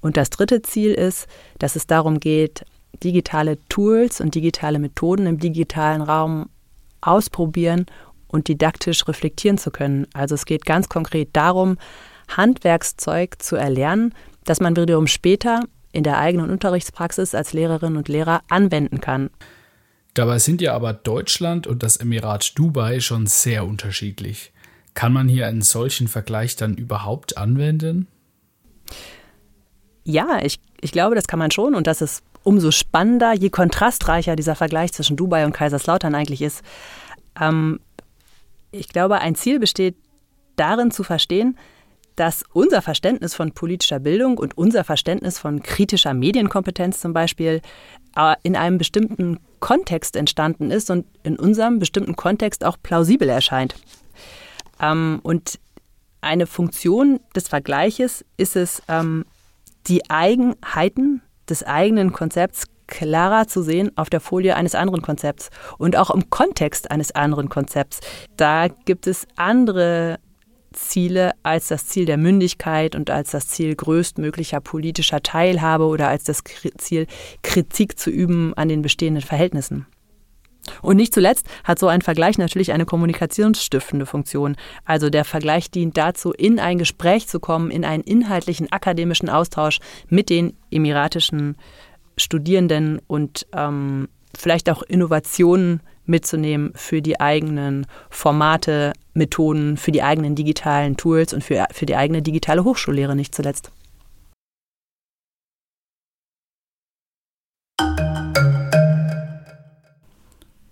Und 0.00 0.16
das 0.16 0.30
dritte 0.30 0.62
Ziel 0.62 0.94
ist, 0.94 1.26
dass 1.58 1.76
es 1.76 1.86
darum 1.86 2.20
geht, 2.20 2.64
digitale 3.04 3.58
Tools 3.68 4.20
und 4.22 4.34
digitale 4.34 4.78
Methoden 4.78 5.26
im 5.26 5.38
digitalen 5.38 6.00
Raum 6.00 6.48
ausprobieren 7.00 7.84
und 8.28 8.48
didaktisch 8.48 9.06
reflektieren 9.06 9.58
zu 9.58 9.70
können. 9.70 10.06
Also 10.14 10.34
es 10.34 10.46
geht 10.46 10.64
ganz 10.64 10.88
konkret 10.88 11.30
darum, 11.34 11.76
Handwerkszeug 12.28 13.42
zu 13.42 13.56
erlernen, 13.56 14.14
das 14.48 14.60
man 14.60 14.76
wiederum 14.76 15.06
später 15.06 15.64
in 15.92 16.04
der 16.04 16.18
eigenen 16.18 16.50
Unterrichtspraxis 16.50 17.34
als 17.34 17.52
Lehrerin 17.52 17.96
und 17.96 18.08
Lehrer 18.08 18.42
anwenden 18.48 19.00
kann. 19.00 19.30
Dabei 20.14 20.38
sind 20.38 20.60
ja 20.60 20.74
aber 20.74 20.92
Deutschland 20.92 21.66
und 21.66 21.82
das 21.82 21.96
Emirat 21.96 22.58
Dubai 22.58 23.00
schon 23.00 23.26
sehr 23.26 23.66
unterschiedlich. 23.66 24.52
Kann 24.94 25.12
man 25.12 25.28
hier 25.28 25.46
einen 25.46 25.62
solchen 25.62 26.08
Vergleich 26.08 26.56
dann 26.56 26.74
überhaupt 26.74 27.36
anwenden? 27.36 28.08
Ja, 30.04 30.40
ich, 30.42 30.58
ich 30.80 30.92
glaube, 30.92 31.14
das 31.14 31.28
kann 31.28 31.38
man 31.38 31.50
schon 31.50 31.74
und 31.74 31.86
das 31.86 32.00
ist 32.00 32.22
umso 32.42 32.70
spannender, 32.70 33.34
je 33.34 33.50
kontrastreicher 33.50 34.34
dieser 34.34 34.54
Vergleich 34.54 34.92
zwischen 34.92 35.16
Dubai 35.16 35.44
und 35.44 35.52
Kaiserslautern 35.52 36.14
eigentlich 36.14 36.42
ist. 36.42 36.62
Ähm, 37.40 37.78
ich 38.70 38.88
glaube, 38.88 39.18
ein 39.20 39.34
Ziel 39.34 39.60
besteht 39.60 39.96
darin 40.56 40.90
zu 40.90 41.04
verstehen, 41.04 41.56
dass 42.18 42.44
unser 42.52 42.82
Verständnis 42.82 43.34
von 43.34 43.52
politischer 43.52 44.00
Bildung 44.00 44.38
und 44.38 44.58
unser 44.58 44.82
Verständnis 44.82 45.38
von 45.38 45.62
kritischer 45.62 46.14
Medienkompetenz 46.14 47.00
zum 47.00 47.12
Beispiel 47.12 47.60
äh, 48.16 48.34
in 48.42 48.56
einem 48.56 48.76
bestimmten 48.76 49.38
Kontext 49.60 50.16
entstanden 50.16 50.72
ist 50.72 50.90
und 50.90 51.06
in 51.22 51.38
unserem 51.38 51.78
bestimmten 51.78 52.16
Kontext 52.16 52.64
auch 52.64 52.76
plausibel 52.82 53.28
erscheint. 53.28 53.76
Ähm, 54.80 55.20
und 55.22 55.60
eine 56.20 56.46
Funktion 56.46 57.20
des 57.36 57.46
Vergleiches 57.46 58.24
ist 58.36 58.56
es, 58.56 58.82
ähm, 58.88 59.24
die 59.86 60.10
Eigenheiten 60.10 61.22
des 61.48 61.62
eigenen 61.62 62.12
Konzepts 62.12 62.66
klarer 62.88 63.46
zu 63.46 63.62
sehen 63.62 63.96
auf 63.96 64.10
der 64.10 64.20
Folie 64.20 64.56
eines 64.56 64.74
anderen 64.74 65.02
Konzepts 65.02 65.50
und 65.78 65.96
auch 65.96 66.10
im 66.10 66.30
Kontext 66.30 66.90
eines 66.90 67.14
anderen 67.14 67.48
Konzepts. 67.48 68.00
Da 68.36 68.66
gibt 68.68 69.06
es 69.06 69.28
andere 69.36 70.18
Ziele 70.72 71.32
als 71.42 71.68
das 71.68 71.86
Ziel 71.86 72.04
der 72.04 72.16
Mündigkeit 72.16 72.94
und 72.94 73.10
als 73.10 73.30
das 73.30 73.48
Ziel 73.48 73.74
größtmöglicher 73.74 74.60
politischer 74.60 75.22
Teilhabe 75.22 75.84
oder 75.84 76.08
als 76.08 76.24
das 76.24 76.42
Ziel, 76.78 77.06
Kritik 77.42 77.98
zu 77.98 78.10
üben 78.10 78.54
an 78.54 78.68
den 78.68 78.82
bestehenden 78.82 79.22
Verhältnissen. 79.22 79.86
Und 80.82 80.96
nicht 80.96 81.14
zuletzt 81.14 81.46
hat 81.64 81.78
so 81.78 81.88
ein 81.88 82.02
Vergleich 82.02 82.38
natürlich 82.38 82.72
eine 82.72 82.84
kommunikationsstiftende 82.84 84.06
Funktion. 84.06 84.56
Also 84.84 85.08
der 85.08 85.24
Vergleich 85.24 85.70
dient 85.70 85.96
dazu, 85.96 86.32
in 86.32 86.58
ein 86.60 86.78
Gespräch 86.78 87.26
zu 87.26 87.40
kommen, 87.40 87.70
in 87.70 87.84
einen 87.84 88.02
inhaltlichen 88.02 88.70
akademischen 88.70 89.30
Austausch 89.30 89.78
mit 90.08 90.28
den 90.28 90.54
emiratischen 90.70 91.56
Studierenden 92.16 93.00
und 93.06 93.46
ähm, 93.54 94.08
vielleicht 94.36 94.68
auch 94.70 94.82
Innovationen 94.82 95.80
mitzunehmen 96.04 96.72
für 96.74 97.02
die 97.02 97.20
eigenen 97.20 97.86
Formate, 98.10 98.92
Methoden, 99.18 99.76
für 99.76 99.92
die 99.92 100.02
eigenen 100.02 100.34
digitalen 100.34 100.96
Tools 100.96 101.34
und 101.34 101.44
für, 101.44 101.66
für 101.72 101.86
die 101.86 101.96
eigene 101.96 102.22
digitale 102.22 102.64
Hochschullehre 102.64 103.14
nicht 103.14 103.34
zuletzt. 103.34 103.70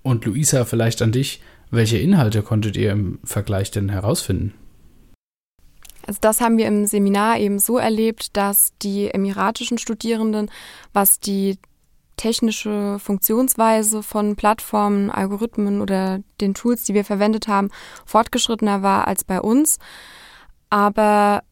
Und 0.02 0.24
Luisa, 0.24 0.64
vielleicht 0.64 1.02
an 1.02 1.10
dich, 1.10 1.42
welche 1.70 1.98
Inhalte 1.98 2.42
konntet 2.42 2.76
ihr 2.76 2.92
im 2.92 3.18
Vergleich 3.24 3.72
denn 3.72 3.88
herausfinden? 3.88 4.54
Also 6.06 6.18
das 6.20 6.40
haben 6.40 6.56
wir 6.58 6.66
im 6.66 6.86
Seminar 6.86 7.38
eben 7.38 7.58
so 7.58 7.78
erlebt, 7.78 8.36
dass 8.36 8.72
die 8.82 9.08
emiratischen 9.08 9.78
Studierenden, 9.78 10.48
was 10.92 11.18
die 11.18 11.58
technische 12.16 12.98
Funktionsweise 12.98 14.02
von 14.02 14.36
Plattformen, 14.36 15.10
Algorithmen 15.10 15.80
oder 15.80 16.20
den 16.40 16.54
Tools, 16.54 16.84
die 16.84 16.94
wir 16.94 17.04
verwendet 17.04 17.48
haben, 17.48 17.70
fortgeschrittener 18.04 18.82
war 18.82 19.06
als 19.06 19.24
bei 19.24 19.40
uns. 19.40 19.78
Aber 20.70 21.42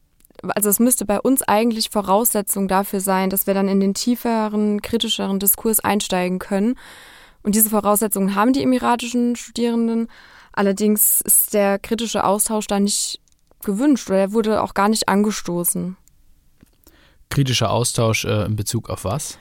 also 0.49 0.69
es 0.69 0.79
müsste 0.79 1.05
bei 1.05 1.19
uns 1.19 1.41
eigentlich 1.43 1.89
Voraussetzung 1.89 2.67
dafür 2.67 2.99
sein, 2.99 3.29
dass 3.29 3.47
wir 3.47 3.53
dann 3.53 3.67
in 3.67 3.79
den 3.79 3.93
tieferen, 3.93 4.81
kritischeren 4.81 5.39
Diskurs 5.39 5.79
einsteigen 5.79 6.39
können. 6.39 6.75
Und 7.43 7.55
diese 7.55 7.69
Voraussetzungen 7.69 8.35
haben 8.35 8.53
die 8.53 8.63
emiratischen 8.63 9.35
Studierenden. 9.35 10.07
Allerdings 10.51 11.21
ist 11.21 11.53
der 11.53 11.79
kritische 11.79 12.23
Austausch 12.23 12.67
da 12.67 12.79
nicht 12.79 13.19
gewünscht 13.63 14.09
oder 14.09 14.19
er 14.19 14.31
wurde 14.33 14.61
auch 14.61 14.73
gar 14.73 14.89
nicht 14.89 15.09
angestoßen. 15.09 15.97
Kritischer 17.29 17.71
Austausch 17.71 18.25
äh, 18.25 18.45
in 18.45 18.55
Bezug 18.55 18.89
auf 18.89 19.03
was? 19.03 19.37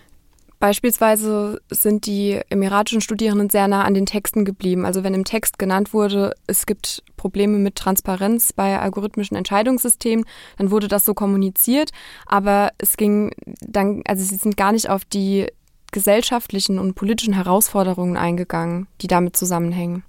Beispielsweise 0.60 1.60
sind 1.70 2.06
die 2.06 2.40
emiratischen 2.48 3.00
Studierenden 3.00 3.50
sehr 3.50 3.68
nah 3.68 3.84
an 3.84 3.94
den 3.94 4.06
Texten 4.06 4.44
geblieben. 4.44 4.86
Also 4.86 5.04
wenn 5.04 5.14
im 5.14 5.24
Text 5.24 5.58
genannt 5.58 5.92
wurde, 5.92 6.34
es 6.46 6.66
gibt 6.66 7.02
Probleme 7.16 7.58
mit 7.58 7.76
Transparenz 7.76 8.52
bei 8.52 8.78
algorithmischen 8.78 9.36
Entscheidungssystemen, 9.36 10.24
dann 10.58 10.70
wurde 10.70 10.88
das 10.88 11.04
so 11.04 11.14
kommuniziert. 11.14 11.90
Aber 12.26 12.72
es 12.78 12.96
ging 12.96 13.32
dann, 13.60 14.02
also 14.06 14.24
sie 14.24 14.36
sind 14.36 14.56
gar 14.56 14.72
nicht 14.72 14.88
auf 14.88 15.04
die 15.04 15.46
gesellschaftlichen 15.92 16.78
und 16.78 16.94
politischen 16.94 17.34
Herausforderungen 17.34 18.16
eingegangen, 18.16 18.88
die 19.00 19.06
damit 19.06 19.36
zusammenhängen. 19.36 20.02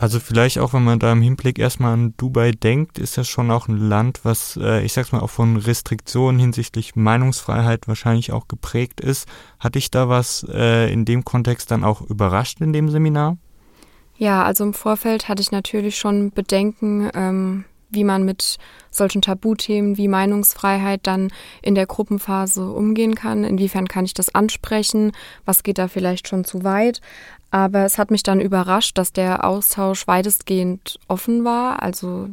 Also 0.00 0.18
vielleicht 0.18 0.58
auch, 0.58 0.72
wenn 0.72 0.82
man 0.82 0.98
da 0.98 1.12
im 1.12 1.20
Hinblick 1.20 1.58
erstmal 1.58 1.92
an 1.92 2.14
Dubai 2.16 2.52
denkt, 2.52 2.98
ist 2.98 3.18
das 3.18 3.28
schon 3.28 3.50
auch 3.50 3.68
ein 3.68 3.76
Land, 3.76 4.20
was, 4.22 4.58
äh, 4.58 4.82
ich 4.82 4.94
sag's 4.94 5.12
mal, 5.12 5.20
auch 5.20 5.28
von 5.28 5.58
Restriktionen 5.58 6.40
hinsichtlich 6.40 6.96
Meinungsfreiheit 6.96 7.86
wahrscheinlich 7.86 8.32
auch 8.32 8.48
geprägt 8.48 9.02
ist. 9.02 9.28
Hatte 9.58 9.78
ich 9.78 9.90
da 9.90 10.08
was 10.08 10.46
äh, 10.50 10.90
in 10.90 11.04
dem 11.04 11.22
Kontext 11.26 11.70
dann 11.70 11.84
auch 11.84 12.00
überrascht 12.00 12.62
in 12.62 12.72
dem 12.72 12.88
Seminar? 12.88 13.36
Ja, 14.16 14.42
also 14.42 14.64
im 14.64 14.72
Vorfeld 14.72 15.28
hatte 15.28 15.42
ich 15.42 15.52
natürlich 15.52 15.98
schon 15.98 16.30
Bedenken, 16.30 17.10
ähm, 17.12 17.66
wie 17.90 18.04
man 18.04 18.24
mit 18.24 18.58
solchen 18.90 19.22
Tabuthemen 19.22 19.96
wie 19.96 20.08
Meinungsfreiheit 20.08 21.00
dann 21.04 21.30
in 21.62 21.74
der 21.74 21.86
Gruppenphase 21.86 22.70
umgehen 22.70 23.14
kann. 23.14 23.44
Inwiefern 23.44 23.88
kann 23.88 24.04
ich 24.04 24.14
das 24.14 24.34
ansprechen? 24.34 25.12
Was 25.44 25.62
geht 25.62 25.78
da 25.78 25.88
vielleicht 25.88 26.28
schon 26.28 26.44
zu 26.44 26.64
weit? 26.64 27.00
Aber 27.52 27.84
es 27.84 27.98
hat 27.98 28.10
mich 28.10 28.22
dann 28.22 28.40
überrascht, 28.40 28.96
dass 28.96 29.12
der 29.12 29.44
Austausch 29.44 30.06
weitestgehend 30.06 30.98
offen 31.08 31.44
war. 31.44 31.82
Also 31.82 32.28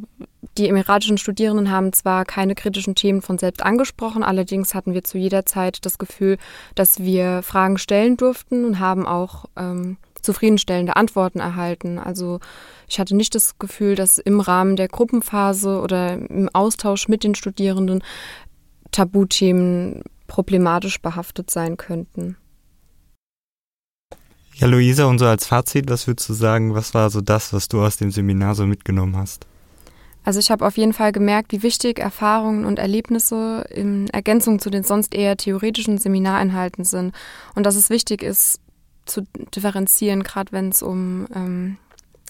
die 0.58 0.70
emiratischen 0.70 1.18
Studierenden 1.18 1.72
haben 1.72 1.92
zwar 1.94 2.24
keine 2.26 2.56
kritischen 2.56 2.96
Themen 2.96 3.22
von 3.22 3.38
selbst 3.38 3.64
angesprochen, 3.64 4.24
allerdings 4.24 4.76
hatten 4.76 4.94
wir 4.94 5.04
zu 5.04 5.18
jeder 5.18 5.46
Zeit 5.46 5.86
das 5.86 5.98
Gefühl, 5.98 6.38
dass 6.76 7.00
wir 7.00 7.42
Fragen 7.42 7.78
stellen 7.78 8.18
durften 8.18 8.64
und 8.66 8.80
haben 8.80 9.08
auch 9.08 9.46
ähm, 9.56 9.98
zufriedenstellende 10.22 10.96
Antworten 10.96 11.40
erhalten. 11.40 12.00
Also 12.00 12.40
ich 12.88 13.00
hatte 13.00 13.16
nicht 13.16 13.36
das 13.36 13.60
Gefühl, 13.60 13.96
dass 13.96 14.18
im 14.18 14.40
Rahmen 14.40 14.76
der 14.76 14.88
Gruppenphase 14.88 15.82
oder 15.82 16.14
im 16.14 16.50
Austausch 16.54 17.08
mit 17.08 17.24
den 17.24 17.36
Studierenden 17.36 18.04
Tabuthemen 18.92 20.04
problematisch 20.28 21.02
behaftet 21.02 21.50
sein 21.52 21.78
könnten. 21.78 22.38
Ja, 24.56 24.68
Luisa, 24.68 25.06
und 25.06 25.20
so 25.20 25.26
als 25.26 25.46
Fazit, 25.46 25.90
was 25.90 26.08
würdest 26.08 26.30
du 26.30 26.34
sagen, 26.34 26.74
was 26.74 26.94
war 26.96 27.10
so 27.12 27.22
das, 27.22 27.54
was 27.54 27.68
du 27.68 27.82
aus 27.82 27.98
dem 27.98 28.10
Seminar 28.10 28.56
so 28.56 28.66
mitgenommen 28.66 29.16
hast? 29.16 29.46
Also 30.24 30.40
ich 30.40 30.52
habe 30.52 30.66
auf 30.66 30.78
jeden 30.78 30.94
Fall 30.94 31.12
gemerkt, 31.12 31.54
wie 31.54 31.64
wichtig 31.64 32.00
Erfahrungen 32.00 32.66
und 32.66 32.80
Erlebnisse 32.80 33.66
in 33.70 34.10
Ergänzung 34.10 34.60
zu 34.60 34.70
den 34.70 34.84
sonst 34.84 35.16
eher 35.16 35.38
theoretischen 35.38 36.00
Seminarinhalten 36.00 36.84
sind 36.84 37.14
und 37.56 37.66
dass 37.66 37.76
es 37.76 37.90
wichtig 37.90 38.24
ist 38.24 38.60
zu 39.08 39.24
differenzieren, 39.56 40.24
gerade 40.24 40.52
wenn 40.52 40.70
es 40.70 40.82
um 40.82 41.28
ähm, 41.34 41.78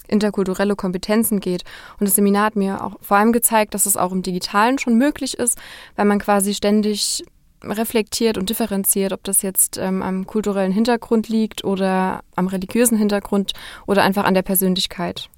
interkulturelle 0.08 0.74
Kompetenzen 0.74 1.40
geht. 1.40 1.64
Und 2.00 2.08
das 2.08 2.16
Seminar 2.16 2.46
hat 2.46 2.56
mir 2.56 2.82
auch 2.82 2.96
vor 3.00 3.18
allem 3.18 3.32
gezeigt, 3.32 3.74
dass 3.74 3.86
es 3.86 3.96
auch 3.96 4.12
im 4.12 4.22
Digitalen 4.22 4.78
schon 4.78 4.96
möglich 4.96 5.38
ist, 5.38 5.58
weil 5.96 6.06
man 6.06 6.18
quasi 6.18 6.54
ständig 6.54 7.24
reflektiert 7.62 8.38
und 8.38 8.50
differenziert, 8.50 9.12
ob 9.12 9.24
das 9.24 9.42
jetzt 9.42 9.78
ähm, 9.78 10.02
am 10.02 10.26
kulturellen 10.26 10.72
Hintergrund 10.72 11.28
liegt 11.28 11.64
oder 11.64 12.22
am 12.36 12.46
religiösen 12.46 12.96
Hintergrund 12.96 13.52
oder 13.86 14.02
einfach 14.04 14.24
an 14.24 14.34
der 14.34 14.42
Persönlichkeit. 14.42 15.28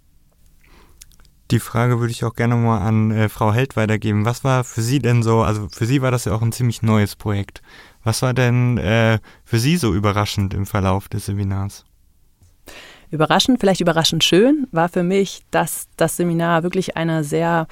Die 1.50 1.60
Frage 1.60 1.98
würde 1.98 2.12
ich 2.12 2.24
auch 2.24 2.34
gerne 2.34 2.54
mal 2.54 2.78
an 2.78 3.10
äh, 3.10 3.28
Frau 3.28 3.52
Held 3.52 3.74
weitergeben. 3.74 4.24
Was 4.24 4.44
war 4.44 4.62
für 4.62 4.82
Sie 4.82 5.00
denn 5.00 5.22
so, 5.22 5.42
also 5.42 5.68
für 5.68 5.86
Sie 5.86 6.00
war 6.00 6.10
das 6.10 6.24
ja 6.24 6.32
auch 6.32 6.42
ein 6.42 6.52
ziemlich 6.52 6.82
neues 6.82 7.16
Projekt. 7.16 7.62
Was 8.02 8.22
war 8.22 8.34
denn 8.34 8.78
äh, 8.78 9.18
für 9.44 9.58
Sie 9.58 9.76
so 9.76 9.94
überraschend 9.94 10.54
im 10.54 10.66
Verlauf 10.66 11.08
des 11.08 11.26
Seminars? 11.26 11.84
Überraschend, 13.10 13.60
vielleicht 13.60 13.80
überraschend 13.80 14.22
schön, 14.22 14.66
war 14.70 14.88
für 14.88 15.02
mich, 15.02 15.42
dass 15.50 15.88
das 15.96 16.16
Seminar 16.16 16.62
wirklich 16.62 16.96
eine 16.96 17.24
sehr 17.24 17.66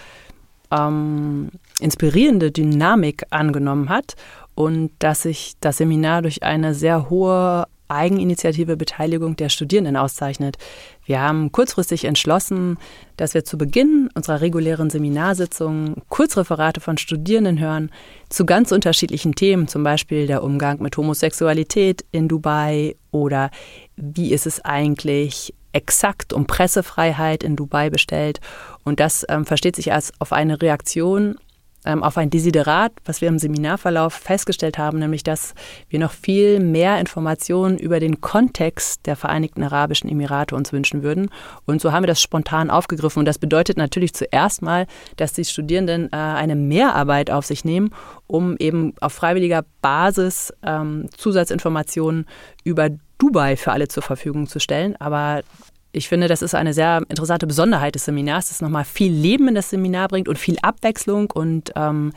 ähm, 0.70 1.50
inspirierende 1.80 2.50
Dynamik 2.50 3.24
angenommen 3.30 3.88
hat 3.88 4.16
und 4.54 4.90
dass 4.98 5.22
sich 5.22 5.54
das 5.60 5.76
Seminar 5.76 6.22
durch 6.22 6.42
eine 6.42 6.74
sehr 6.74 7.08
hohe 7.08 7.66
Eigeninitiative 7.88 8.76
Beteiligung 8.76 9.36
der 9.36 9.48
Studierenden 9.48 9.96
auszeichnet. 9.96 10.56
Wir 11.04 11.20
haben 11.20 11.52
kurzfristig 11.52 12.04
entschlossen, 12.04 12.78
dass 13.16 13.34
wir 13.34 13.44
zu 13.44 13.58
Beginn 13.58 14.10
unserer 14.14 14.40
regulären 14.40 14.90
Seminarsitzung 14.90 16.02
Kurzreferate 16.08 16.80
von 16.80 16.98
Studierenden 16.98 17.58
hören 17.58 17.90
zu 18.28 18.46
ganz 18.46 18.72
unterschiedlichen 18.72 19.34
Themen, 19.34 19.68
zum 19.68 19.82
Beispiel 19.82 20.26
der 20.26 20.42
Umgang 20.42 20.80
mit 20.80 20.96
Homosexualität 20.96 22.04
in 22.12 22.28
Dubai 22.28 22.96
oder 23.10 23.50
wie 23.96 24.32
ist 24.32 24.46
es 24.46 24.64
eigentlich 24.64 25.54
exakt 25.72 26.32
um 26.32 26.46
Pressefreiheit 26.46 27.42
in 27.42 27.56
Dubai 27.56 27.90
bestellt. 27.90 28.40
Und 28.84 29.00
das 29.00 29.24
ähm, 29.28 29.44
versteht 29.44 29.76
sich 29.76 29.92
als 29.92 30.12
auf 30.18 30.32
eine 30.32 30.60
Reaktion 30.62 31.36
auf 31.84 32.18
ein 32.18 32.28
Desiderat, 32.28 32.92
was 33.04 33.20
wir 33.20 33.28
im 33.28 33.38
Seminarverlauf 33.38 34.12
festgestellt 34.12 34.78
haben, 34.78 34.98
nämlich 34.98 35.22
dass 35.22 35.54
wir 35.88 35.98
noch 35.98 36.12
viel 36.12 36.60
mehr 36.60 36.98
Informationen 36.98 37.78
über 37.78 38.00
den 38.00 38.20
Kontext 38.20 39.06
der 39.06 39.16
Vereinigten 39.16 39.62
Arabischen 39.62 40.10
Emirate 40.10 40.54
uns 40.54 40.72
wünschen 40.72 41.02
würden. 41.02 41.30
Und 41.66 41.80
so 41.80 41.92
haben 41.92 42.02
wir 42.02 42.08
das 42.08 42.20
spontan 42.20 42.70
aufgegriffen. 42.70 43.20
Und 43.20 43.24
das 43.24 43.38
bedeutet 43.38 43.76
natürlich 43.76 44.12
zuerst 44.12 44.60
mal, 44.60 44.86
dass 45.16 45.32
die 45.32 45.44
Studierenden 45.44 46.12
äh, 46.12 46.16
eine 46.16 46.56
Mehrarbeit 46.56 47.30
auf 47.30 47.46
sich 47.46 47.64
nehmen, 47.64 47.90
um 48.26 48.56
eben 48.58 48.94
auf 49.00 49.12
freiwilliger 49.12 49.64
Basis 49.80 50.52
ähm, 50.62 51.06
Zusatzinformationen 51.16 52.26
über 52.64 52.90
Dubai 53.18 53.56
für 53.56 53.72
alle 53.72 53.88
zur 53.88 54.02
Verfügung 54.02 54.46
zu 54.46 54.60
stellen. 54.60 54.94
Aber 55.00 55.42
ich 55.92 56.08
finde, 56.08 56.28
das 56.28 56.42
ist 56.42 56.54
eine 56.54 56.74
sehr 56.74 57.02
interessante 57.08 57.46
Besonderheit 57.46 57.94
des 57.94 58.04
Seminars, 58.04 58.48
dass 58.48 58.60
nochmal 58.60 58.84
viel 58.84 59.12
Leben 59.12 59.48
in 59.48 59.54
das 59.54 59.70
Seminar 59.70 60.08
bringt 60.08 60.28
und 60.28 60.38
viel 60.38 60.58
Abwechslung. 60.60 61.30
Und 61.30 61.72
ähm, 61.76 62.12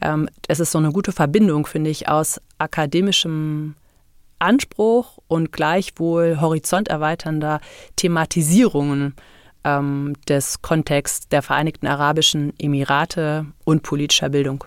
ähm, 0.00 0.28
es 0.48 0.60
ist 0.60 0.72
so 0.72 0.78
eine 0.78 0.90
gute 0.90 1.12
Verbindung, 1.12 1.66
finde 1.66 1.90
ich, 1.90 2.08
aus 2.08 2.40
akademischem 2.58 3.74
Anspruch 4.38 5.18
und 5.28 5.52
gleichwohl 5.52 6.40
horizonterweiternder 6.40 7.60
Thematisierungen 7.96 9.14
ähm, 9.64 10.14
des 10.28 10.62
Kontexts 10.62 11.28
der 11.28 11.42
Vereinigten 11.42 11.86
Arabischen 11.86 12.54
Emirate 12.58 13.46
und 13.64 13.82
politischer 13.82 14.30
Bildung. 14.30 14.64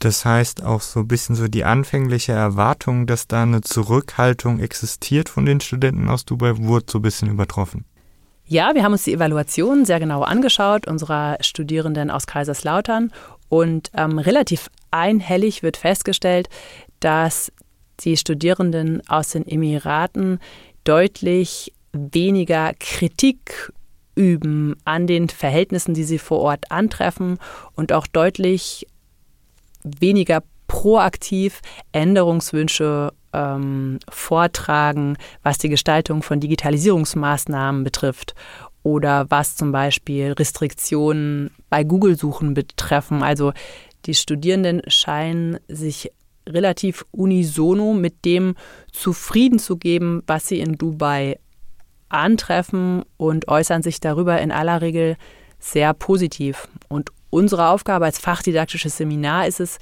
Das 0.00 0.24
heißt 0.24 0.64
auch 0.64 0.80
so 0.80 1.00
ein 1.00 1.08
bisschen 1.08 1.36
so 1.36 1.46
die 1.46 1.64
anfängliche 1.64 2.32
Erwartung, 2.32 3.06
dass 3.06 3.28
da 3.28 3.42
eine 3.42 3.60
Zurückhaltung 3.60 4.58
existiert 4.58 5.28
von 5.28 5.44
den 5.44 5.60
Studenten 5.60 6.08
aus 6.08 6.24
Dubai, 6.24 6.56
wurde 6.56 6.86
so 6.88 6.98
ein 6.98 7.02
bisschen 7.02 7.28
übertroffen. 7.30 7.84
Ja, 8.46 8.74
wir 8.74 8.82
haben 8.82 8.92
uns 8.92 9.04
die 9.04 9.12
Evaluation 9.12 9.84
sehr 9.84 10.00
genau 10.00 10.22
angeschaut, 10.22 10.88
unserer 10.88 11.36
Studierenden 11.42 12.10
aus 12.10 12.26
Kaiserslautern. 12.26 13.12
Und 13.50 13.90
ähm, 13.94 14.18
relativ 14.18 14.70
einhellig 14.90 15.62
wird 15.62 15.76
festgestellt, 15.76 16.48
dass 17.00 17.52
die 18.00 18.16
Studierenden 18.16 19.02
aus 19.06 19.28
den 19.28 19.46
Emiraten 19.46 20.40
deutlich 20.84 21.74
weniger 21.92 22.72
Kritik 22.80 23.70
üben 24.14 24.76
an 24.84 25.06
den 25.06 25.28
Verhältnissen, 25.28 25.92
die 25.92 26.04
sie 26.04 26.18
vor 26.18 26.40
Ort 26.40 26.70
antreffen 26.70 27.38
und 27.74 27.92
auch 27.92 28.06
deutlich 28.06 28.86
weniger 29.82 30.42
proaktiv 30.66 31.60
Änderungswünsche 31.92 33.12
ähm, 33.32 33.98
vortragen, 34.08 35.16
was 35.42 35.58
die 35.58 35.68
Gestaltung 35.68 36.22
von 36.22 36.40
Digitalisierungsmaßnahmen 36.40 37.84
betrifft 37.84 38.34
oder 38.82 39.26
was 39.30 39.56
zum 39.56 39.72
Beispiel 39.72 40.32
Restriktionen 40.32 41.50
bei 41.68 41.84
Google-Suchen 41.84 42.54
betreffen. 42.54 43.22
Also 43.22 43.52
die 44.06 44.14
Studierenden 44.14 44.82
scheinen 44.86 45.58
sich 45.68 46.12
relativ 46.48 47.04
unisono 47.10 47.92
mit 47.92 48.24
dem 48.24 48.54
zufrieden 48.92 49.58
zu 49.58 49.76
geben, 49.76 50.22
was 50.26 50.48
sie 50.48 50.60
in 50.60 50.76
Dubai 50.76 51.38
antreffen 52.08 53.04
und 53.16 53.48
äußern 53.48 53.82
sich 53.82 54.00
darüber 54.00 54.40
in 54.40 54.50
aller 54.50 54.80
Regel 54.80 55.16
sehr 55.58 55.94
positiv. 55.94 56.68
Und 56.88 57.10
unsere 57.30 57.68
Aufgabe 57.68 58.04
als 58.04 58.18
fachdidaktisches 58.18 58.96
Seminar 58.96 59.46
ist 59.46 59.60
es, 59.60 59.78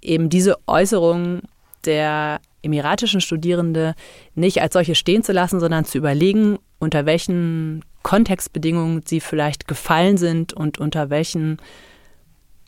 eben 0.00 0.28
diese 0.28 0.56
Äußerungen 0.66 1.42
der 1.84 2.40
emiratischen 2.62 3.20
Studierende 3.20 3.94
nicht 4.34 4.60
als 4.62 4.72
solche 4.74 4.94
stehen 4.94 5.22
zu 5.22 5.32
lassen, 5.32 5.60
sondern 5.60 5.84
zu 5.84 5.98
überlegen, 5.98 6.58
unter 6.78 7.06
welchen 7.06 7.84
Kontextbedingungen 8.02 9.02
sie 9.04 9.20
vielleicht 9.20 9.68
gefallen 9.68 10.16
sind 10.16 10.52
und 10.52 10.78
unter 10.78 11.10
welchen 11.10 11.58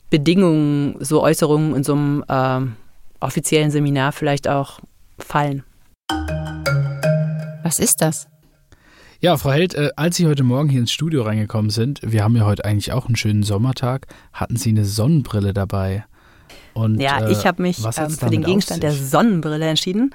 Bedingungen 0.09 0.95
so 0.99 1.21
Äußerungen 1.21 1.75
in 1.75 1.83
so 1.83 1.93
einem 1.93 2.23
äh, 2.27 2.61
offiziellen 3.19 3.71
Seminar 3.71 4.11
vielleicht 4.11 4.47
auch 4.47 4.79
fallen. 5.17 5.63
Was 7.63 7.79
ist 7.79 8.01
das? 8.01 8.27
Ja, 9.25 9.37
Frau 9.37 9.53
Held, 9.53 9.73
äh, 9.73 9.89
als 9.95 10.17
Sie 10.17 10.27
heute 10.27 10.43
Morgen 10.43 10.69
hier 10.69 10.79
ins 10.79 10.91
Studio 10.91 11.23
reingekommen 11.23 11.71
sind, 11.71 11.99
wir 12.03 12.23
haben 12.23 12.35
ja 12.35 12.45
heute 12.45 12.63
eigentlich 12.63 12.93
auch 12.93 13.07
einen 13.07 13.15
schönen 13.15 13.41
Sommertag, 13.41 14.05
hatten 14.33 14.55
Sie 14.55 14.69
eine 14.69 14.85
Sonnenbrille 14.85 15.51
dabei. 15.51 16.05
Und, 16.75 16.99
ja, 16.99 17.25
äh, 17.25 17.31
ich 17.31 17.47
habe 17.47 17.63
mich 17.63 17.83
ähm, 17.83 18.11
für 18.11 18.29
den 18.29 18.43
Gegenstand 18.43 18.83
der 18.83 18.91
Sonnenbrille 18.91 19.65
entschieden, 19.65 20.13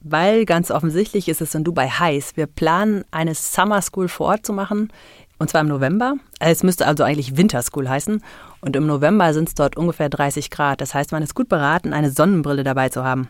weil 0.00 0.46
ganz 0.46 0.70
offensichtlich 0.70 1.28
ist 1.28 1.42
es 1.42 1.54
in 1.54 1.64
Dubai 1.64 1.88
heiß. 1.88 2.38
Wir 2.38 2.46
planen 2.46 3.04
eine 3.10 3.34
Summer 3.34 3.82
School 3.82 4.08
vor 4.08 4.28
Ort 4.28 4.46
zu 4.46 4.54
machen, 4.54 4.90
und 5.38 5.50
zwar 5.50 5.60
im 5.60 5.68
November. 5.68 6.14
Es 6.40 6.62
müsste 6.62 6.86
also 6.86 7.04
eigentlich 7.04 7.36
Winter 7.36 7.60
School 7.60 7.90
heißen. 7.90 8.22
Und 8.62 8.74
im 8.74 8.86
November 8.86 9.34
sind 9.34 9.48
es 9.48 9.54
dort 9.54 9.76
ungefähr 9.76 10.08
30 10.08 10.48
Grad. 10.48 10.80
Das 10.80 10.94
heißt, 10.94 11.12
man 11.12 11.22
ist 11.22 11.34
gut 11.34 11.50
beraten, 11.50 11.92
eine 11.92 12.10
Sonnenbrille 12.10 12.64
dabei 12.64 12.88
zu 12.88 13.04
haben 13.04 13.28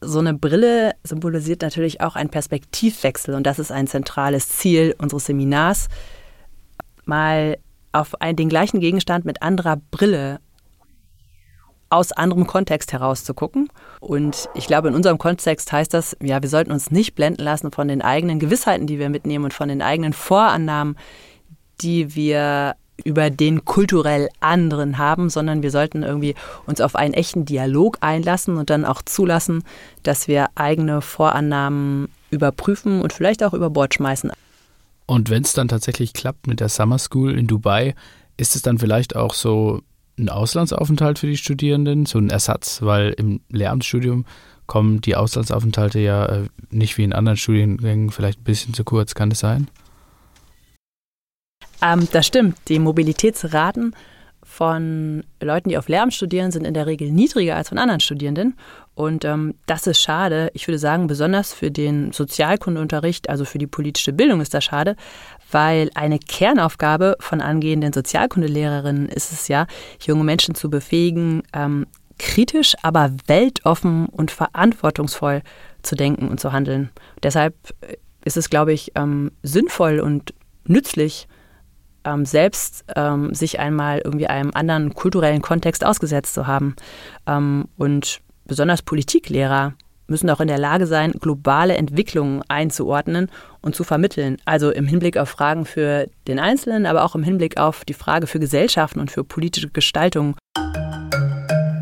so 0.00 0.18
eine 0.20 0.34
Brille 0.34 0.92
symbolisiert 1.02 1.62
natürlich 1.62 2.00
auch 2.00 2.16
einen 2.16 2.30
Perspektivwechsel 2.30 3.34
und 3.34 3.46
das 3.46 3.58
ist 3.58 3.72
ein 3.72 3.86
zentrales 3.86 4.48
Ziel 4.48 4.94
unseres 4.98 5.26
Seminars, 5.26 5.88
mal 7.04 7.58
auf 7.92 8.20
einen, 8.20 8.36
den 8.36 8.48
gleichen 8.48 8.80
Gegenstand 8.80 9.24
mit 9.24 9.42
anderer 9.42 9.76
Brille 9.90 10.40
aus 11.90 12.12
anderem 12.12 12.46
Kontext 12.46 12.92
herauszugucken. 12.92 13.70
Und 14.00 14.48
ich 14.54 14.66
glaube, 14.66 14.88
in 14.88 14.94
unserem 14.94 15.18
Kontext 15.18 15.72
heißt 15.72 15.94
das, 15.94 16.16
ja, 16.20 16.42
wir 16.42 16.48
sollten 16.48 16.70
uns 16.70 16.90
nicht 16.90 17.14
blenden 17.14 17.42
lassen 17.42 17.72
von 17.72 17.88
den 17.88 18.02
eigenen 18.02 18.38
Gewissheiten, 18.38 18.86
die 18.86 18.98
wir 18.98 19.08
mitnehmen 19.08 19.46
und 19.46 19.54
von 19.54 19.68
den 19.68 19.80
eigenen 19.80 20.12
Vorannahmen, 20.12 20.96
die 21.80 22.14
wir 22.14 22.76
über 23.04 23.30
den 23.30 23.64
kulturell 23.64 24.28
anderen 24.40 24.98
haben, 24.98 25.30
sondern 25.30 25.62
wir 25.62 25.70
sollten 25.70 26.02
irgendwie 26.02 26.34
uns 26.66 26.80
auf 26.80 26.96
einen 26.96 27.14
echten 27.14 27.44
Dialog 27.44 27.98
einlassen 28.00 28.56
und 28.56 28.70
dann 28.70 28.84
auch 28.84 29.02
zulassen, 29.02 29.62
dass 30.02 30.28
wir 30.28 30.48
eigene 30.54 31.00
Vorannahmen 31.00 32.08
überprüfen 32.30 33.00
und 33.00 33.12
vielleicht 33.12 33.42
auch 33.42 33.54
über 33.54 33.70
Bord 33.70 33.94
schmeißen. 33.94 34.30
Und 35.06 35.30
wenn 35.30 35.42
es 35.42 35.54
dann 35.54 35.68
tatsächlich 35.68 36.12
klappt 36.12 36.46
mit 36.46 36.60
der 36.60 36.68
Summer 36.68 36.98
School 36.98 37.38
in 37.38 37.46
Dubai, 37.46 37.94
ist 38.36 38.56
es 38.56 38.62
dann 38.62 38.78
vielleicht 38.78 39.16
auch 39.16 39.32
so 39.32 39.80
ein 40.18 40.28
Auslandsaufenthalt 40.28 41.18
für 41.18 41.28
die 41.28 41.36
Studierenden, 41.36 42.04
so 42.04 42.18
ein 42.18 42.30
Ersatz, 42.30 42.82
weil 42.82 43.14
im 43.16 43.40
Lehramtsstudium 43.48 44.26
kommen 44.66 45.00
die 45.00 45.16
Auslandsaufenthalte 45.16 45.98
ja 45.98 46.26
äh, 46.26 46.48
nicht 46.70 46.98
wie 46.98 47.04
in 47.04 47.12
anderen 47.12 47.38
Studiengängen 47.38 48.10
vielleicht 48.10 48.40
ein 48.40 48.44
bisschen 48.44 48.74
zu 48.74 48.84
kurz, 48.84 49.14
kann 49.14 49.30
das 49.30 49.38
sein? 49.38 49.68
Ähm, 51.82 52.08
das 52.12 52.26
stimmt. 52.26 52.56
Die 52.68 52.78
Mobilitätsraten 52.78 53.94
von 54.42 55.24
Leuten, 55.40 55.68
die 55.68 55.78
auf 55.78 55.88
Lehramt 55.88 56.14
studieren, 56.14 56.50
sind 56.50 56.66
in 56.66 56.74
der 56.74 56.86
Regel 56.86 57.10
niedriger 57.10 57.56
als 57.56 57.68
von 57.68 57.78
anderen 57.78 58.00
Studierenden. 58.00 58.56
Und 58.94 59.24
ähm, 59.24 59.54
das 59.66 59.86
ist 59.86 60.00
schade. 60.00 60.50
Ich 60.54 60.66
würde 60.66 60.78
sagen, 60.78 61.06
besonders 61.06 61.52
für 61.52 61.70
den 61.70 62.12
Sozialkundeunterricht, 62.12 63.28
also 63.28 63.44
für 63.44 63.58
die 63.58 63.66
politische 63.66 64.12
Bildung 64.12 64.40
ist 64.40 64.54
das 64.54 64.64
schade, 64.64 64.96
weil 65.52 65.90
eine 65.94 66.18
Kernaufgabe 66.18 67.16
von 67.20 67.40
angehenden 67.40 67.92
Sozialkundelehrerinnen 67.92 69.08
ist 69.08 69.32
es 69.32 69.48
ja, 69.48 69.66
junge 70.00 70.24
Menschen 70.24 70.54
zu 70.54 70.70
befähigen, 70.70 71.42
ähm, 71.52 71.86
kritisch, 72.18 72.74
aber 72.82 73.12
weltoffen 73.26 74.06
und 74.06 74.30
verantwortungsvoll 74.32 75.42
zu 75.82 75.94
denken 75.94 76.28
und 76.28 76.40
zu 76.40 76.52
handeln. 76.52 76.90
Deshalb 77.22 77.54
ist 78.24 78.36
es, 78.36 78.50
glaube 78.50 78.72
ich, 78.72 78.92
ähm, 78.96 79.30
sinnvoll 79.42 80.00
und 80.00 80.34
nützlich, 80.64 81.28
ähm, 82.08 82.24
selbst 82.24 82.84
ähm, 82.96 83.34
sich 83.34 83.60
einmal 83.60 84.00
irgendwie 84.04 84.26
einem 84.26 84.50
anderen 84.54 84.94
kulturellen 84.94 85.42
Kontext 85.42 85.84
ausgesetzt 85.84 86.34
zu 86.34 86.46
haben. 86.46 86.74
Ähm, 87.26 87.66
und 87.76 88.20
besonders 88.46 88.82
Politiklehrer 88.82 89.74
müssen 90.06 90.30
auch 90.30 90.40
in 90.40 90.48
der 90.48 90.58
Lage 90.58 90.86
sein, 90.86 91.12
globale 91.12 91.76
Entwicklungen 91.76 92.42
einzuordnen 92.48 93.30
und 93.60 93.74
zu 93.74 93.84
vermitteln. 93.84 94.38
Also 94.46 94.70
im 94.70 94.86
Hinblick 94.86 95.18
auf 95.18 95.28
Fragen 95.28 95.66
für 95.66 96.08
den 96.26 96.38
Einzelnen, 96.38 96.86
aber 96.86 97.04
auch 97.04 97.14
im 97.14 97.22
Hinblick 97.22 97.58
auf 97.58 97.84
die 97.84 97.94
Frage 97.94 98.26
für 98.26 98.40
Gesellschaften 98.40 99.00
und 99.00 99.10
für 99.10 99.22
politische 99.22 99.68
Gestaltung. 99.68 100.36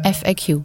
FAQ. 0.03 0.63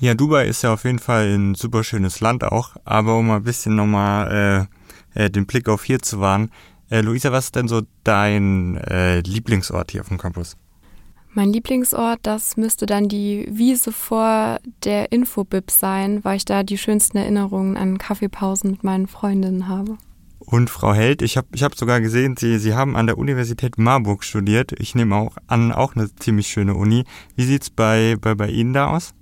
Ja, 0.00 0.14
Dubai 0.14 0.46
ist 0.46 0.62
ja 0.62 0.72
auf 0.72 0.84
jeden 0.84 0.98
Fall 0.98 1.26
ein 1.34 1.54
super 1.54 1.84
schönes 1.84 2.20
Land 2.20 2.42
auch, 2.42 2.70
aber 2.84 3.16
um 3.16 3.30
ein 3.30 3.42
bisschen 3.42 3.76
nochmal 3.76 4.68
äh, 5.14 5.24
äh, 5.24 5.30
den 5.30 5.46
Blick 5.46 5.68
auf 5.68 5.84
hier 5.84 6.00
zu 6.00 6.20
wahren, 6.20 6.50
äh, 6.94 7.00
Luisa, 7.00 7.32
was 7.32 7.46
ist 7.46 7.56
denn 7.56 7.68
so 7.68 7.82
dein 8.04 8.76
äh, 8.76 9.20
Lieblingsort 9.20 9.90
hier 9.90 10.00
auf 10.00 10.08
dem 10.08 10.18
Campus? 10.18 10.56
Mein 11.32 11.52
Lieblingsort, 11.52 12.20
das 12.22 12.56
müsste 12.56 12.86
dann 12.86 13.08
die 13.08 13.48
Wiese 13.50 13.90
vor 13.90 14.60
der 14.84 15.10
Infobib 15.10 15.72
sein, 15.72 16.22
weil 16.22 16.36
ich 16.36 16.44
da 16.44 16.62
die 16.62 16.78
schönsten 16.78 17.16
Erinnerungen 17.16 17.76
an 17.76 17.98
Kaffeepausen 17.98 18.70
mit 18.70 18.84
meinen 18.84 19.08
Freundinnen 19.08 19.66
habe. 19.66 19.98
Und 20.38 20.70
Frau 20.70 20.94
Held, 20.94 21.22
ich 21.22 21.36
habe 21.36 21.48
ich 21.52 21.64
hab 21.64 21.74
sogar 21.74 22.00
gesehen, 22.00 22.36
Sie, 22.36 22.58
Sie 22.58 22.74
haben 22.74 22.94
an 22.94 23.06
der 23.06 23.18
Universität 23.18 23.78
Marburg 23.78 24.22
studiert. 24.22 24.72
Ich 24.78 24.94
nehme 24.94 25.16
auch 25.16 25.36
an, 25.48 25.72
auch 25.72 25.96
eine 25.96 26.14
ziemlich 26.14 26.46
schöne 26.46 26.74
Uni. 26.74 27.04
Wie 27.34 27.44
sieht 27.44 27.62
es 27.62 27.70
bei, 27.70 28.16
bei, 28.20 28.36
bei 28.36 28.50
Ihnen 28.50 28.74
da 28.74 28.94
aus? 28.94 29.14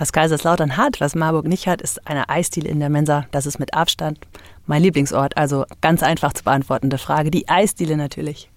Was 0.00 0.14
Kaiserslautern 0.14 0.78
hat, 0.78 0.98
was 1.02 1.14
Marburg 1.14 1.46
nicht 1.46 1.66
hat, 1.66 1.82
ist 1.82 2.06
eine 2.06 2.30
Eisdiele 2.30 2.70
in 2.70 2.80
der 2.80 2.88
Mensa. 2.88 3.26
Das 3.32 3.44
ist 3.44 3.58
mit 3.58 3.74
Abstand 3.74 4.18
mein 4.64 4.82
Lieblingsort. 4.82 5.36
Also 5.36 5.66
ganz 5.82 6.02
einfach 6.02 6.32
zu 6.32 6.42
beantwortende 6.42 6.96
Frage. 6.96 7.30
Die 7.30 7.50
Eisdiele 7.50 7.98
natürlich. 7.98 8.48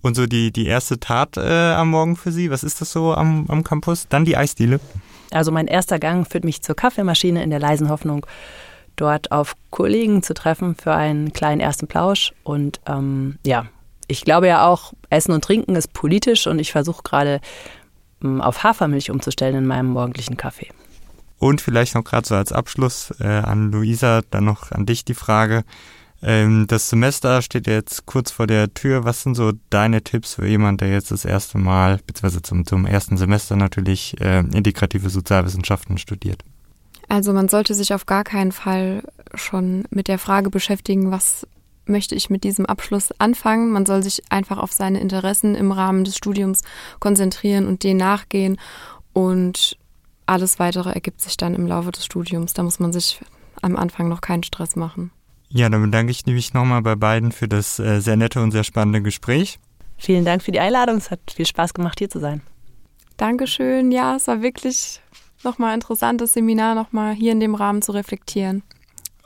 Und 0.00 0.16
so 0.16 0.24
die, 0.26 0.50
die 0.50 0.64
erste 0.64 0.98
Tat 0.98 1.36
äh, 1.36 1.74
am 1.74 1.90
Morgen 1.90 2.16
für 2.16 2.32
Sie, 2.32 2.50
was 2.50 2.64
ist 2.64 2.80
das 2.80 2.90
so 2.90 3.12
am, 3.12 3.44
am 3.48 3.62
Campus? 3.64 4.08
Dann 4.08 4.24
die 4.24 4.34
Eisdiele? 4.34 4.80
Also 5.30 5.52
mein 5.52 5.66
erster 5.66 5.98
Gang 5.98 6.26
führt 6.26 6.44
mich 6.44 6.62
zur 6.62 6.74
Kaffeemaschine 6.74 7.42
in 7.42 7.50
der 7.50 7.60
leisen 7.60 7.90
Hoffnung, 7.90 8.24
dort 8.96 9.32
auf 9.32 9.56
Kollegen 9.68 10.22
zu 10.22 10.32
treffen 10.32 10.74
für 10.74 10.94
einen 10.94 11.34
kleinen 11.34 11.60
ersten 11.60 11.86
Plausch. 11.86 12.32
Und 12.44 12.80
ähm, 12.86 13.38
ja, 13.44 13.66
ich 14.06 14.24
glaube 14.24 14.46
ja 14.46 14.66
auch, 14.66 14.94
Essen 15.10 15.32
und 15.32 15.44
Trinken 15.44 15.76
ist 15.76 15.92
politisch 15.92 16.46
und 16.46 16.58
ich 16.60 16.72
versuche 16.72 17.02
gerade 17.02 17.42
auf 18.22 18.62
Hafermilch 18.62 19.10
umzustellen 19.10 19.56
in 19.56 19.66
meinem 19.66 19.90
morgendlichen 19.90 20.36
Kaffee. 20.36 20.68
Und 21.38 21.60
vielleicht 21.60 21.94
noch 21.94 22.04
gerade 22.04 22.26
so 22.26 22.34
als 22.34 22.52
Abschluss 22.52 23.14
äh, 23.18 23.26
an 23.26 23.72
Luisa, 23.72 24.20
dann 24.30 24.44
noch 24.44 24.72
an 24.72 24.84
dich 24.84 25.04
die 25.04 25.14
Frage. 25.14 25.64
Ähm, 26.22 26.66
das 26.66 26.90
Semester 26.90 27.40
steht 27.40 27.66
jetzt 27.66 28.04
kurz 28.04 28.30
vor 28.30 28.46
der 28.46 28.74
Tür. 28.74 29.04
Was 29.04 29.22
sind 29.22 29.34
so 29.34 29.52
deine 29.70 30.02
Tipps 30.02 30.34
für 30.34 30.46
jemanden, 30.46 30.78
der 30.78 30.90
jetzt 30.90 31.10
das 31.10 31.24
erste 31.24 31.56
Mal, 31.56 31.98
beziehungsweise 32.06 32.42
zum, 32.42 32.66
zum 32.66 32.84
ersten 32.84 33.16
Semester 33.16 33.56
natürlich 33.56 34.20
äh, 34.20 34.40
integrative 34.40 35.08
Sozialwissenschaften 35.08 35.96
studiert? 35.96 36.44
Also 37.08 37.32
man 37.32 37.48
sollte 37.48 37.74
sich 37.74 37.94
auf 37.94 38.06
gar 38.06 38.22
keinen 38.22 38.52
Fall 38.52 39.02
schon 39.34 39.84
mit 39.90 40.08
der 40.08 40.18
Frage 40.18 40.50
beschäftigen, 40.50 41.10
was 41.10 41.46
möchte 41.90 42.14
ich 42.14 42.30
mit 42.30 42.44
diesem 42.44 42.66
Abschluss 42.66 43.10
anfangen. 43.18 43.70
Man 43.70 43.84
soll 43.84 44.02
sich 44.02 44.22
einfach 44.30 44.58
auf 44.58 44.72
seine 44.72 45.00
Interessen 45.00 45.54
im 45.54 45.72
Rahmen 45.72 46.04
des 46.04 46.16
Studiums 46.16 46.62
konzentrieren 47.00 47.66
und 47.66 47.82
denen 47.84 47.98
nachgehen. 47.98 48.58
Und 49.12 49.76
alles 50.26 50.58
weitere 50.58 50.90
ergibt 50.90 51.20
sich 51.20 51.36
dann 51.36 51.54
im 51.54 51.66
Laufe 51.66 51.90
des 51.90 52.04
Studiums. 52.04 52.54
Da 52.54 52.62
muss 52.62 52.78
man 52.78 52.92
sich 52.92 53.20
am 53.62 53.76
Anfang 53.76 54.08
noch 54.08 54.20
keinen 54.20 54.42
Stress 54.42 54.76
machen. 54.76 55.10
Ja, 55.48 55.68
dann 55.68 55.82
bedanke 55.82 56.12
ich 56.12 56.24
mich 56.26 56.54
nochmal 56.54 56.80
bei 56.82 56.94
beiden 56.94 57.32
für 57.32 57.48
das 57.48 57.78
äh, 57.80 58.00
sehr 58.00 58.16
nette 58.16 58.40
und 58.40 58.52
sehr 58.52 58.62
spannende 58.62 59.02
Gespräch. 59.02 59.58
Vielen 59.96 60.24
Dank 60.24 60.42
für 60.42 60.52
die 60.52 60.60
Einladung. 60.60 60.96
Es 60.96 61.10
hat 61.10 61.20
viel 61.34 61.46
Spaß 61.46 61.74
gemacht, 61.74 61.98
hier 61.98 62.08
zu 62.08 62.20
sein. 62.20 62.40
Dankeschön. 63.16 63.90
Ja, 63.90 64.16
es 64.16 64.28
war 64.28 64.40
wirklich 64.40 65.00
nochmal 65.42 65.74
interessant, 65.74 66.20
das 66.20 66.34
Seminar 66.34 66.74
nochmal 66.74 67.14
hier 67.14 67.32
in 67.32 67.40
dem 67.40 67.54
Rahmen 67.54 67.82
zu 67.82 67.92
reflektieren. 67.92 68.62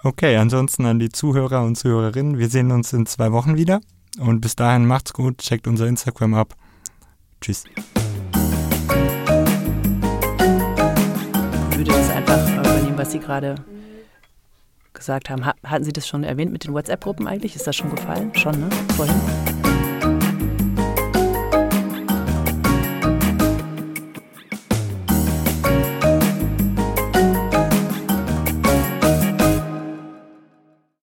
Okay, 0.07 0.37
ansonsten 0.37 0.85
an 0.85 0.99
die 0.99 1.09
Zuhörer 1.09 1.65
und 1.65 1.77
Zuhörerinnen. 1.77 2.39
Wir 2.39 2.51
sehen 2.51 2.71
uns 2.73 2.93
in 2.93 3.07
zwei 3.07 3.33
Wochen 3.33 3.57
wieder. 3.57 3.81
Und 4.19 4.43
bis 4.43 4.55
dahin 4.55 4.85
macht's 4.85 5.15
gut, 5.15 5.39
checkt 5.39 5.67
unser 5.67 5.87
Instagram 5.87 6.35
ab. 6.35 6.55
Tschüss. 7.41 7.65
Ich 11.71 11.79
würde 11.79 11.91
das 11.91 12.11
einfach 12.11 12.47
übernehmen, 12.53 12.99
was 12.99 13.13
Sie 13.13 13.19
gerade 13.19 13.55
gesagt 14.93 15.31
haben. 15.31 15.47
Hatten 15.47 15.85
Sie 15.85 15.93
das 15.95 16.07
schon 16.07 16.23
erwähnt 16.23 16.53
mit 16.53 16.65
den 16.65 16.75
WhatsApp-Gruppen 16.75 17.27
eigentlich? 17.27 17.57
Ist 17.57 17.67
das 17.67 17.75
schon 17.75 17.89
gefallen? 17.89 18.31
Schon, 18.35 18.61
ne? 18.61 18.69
Vorhin? 18.97 19.17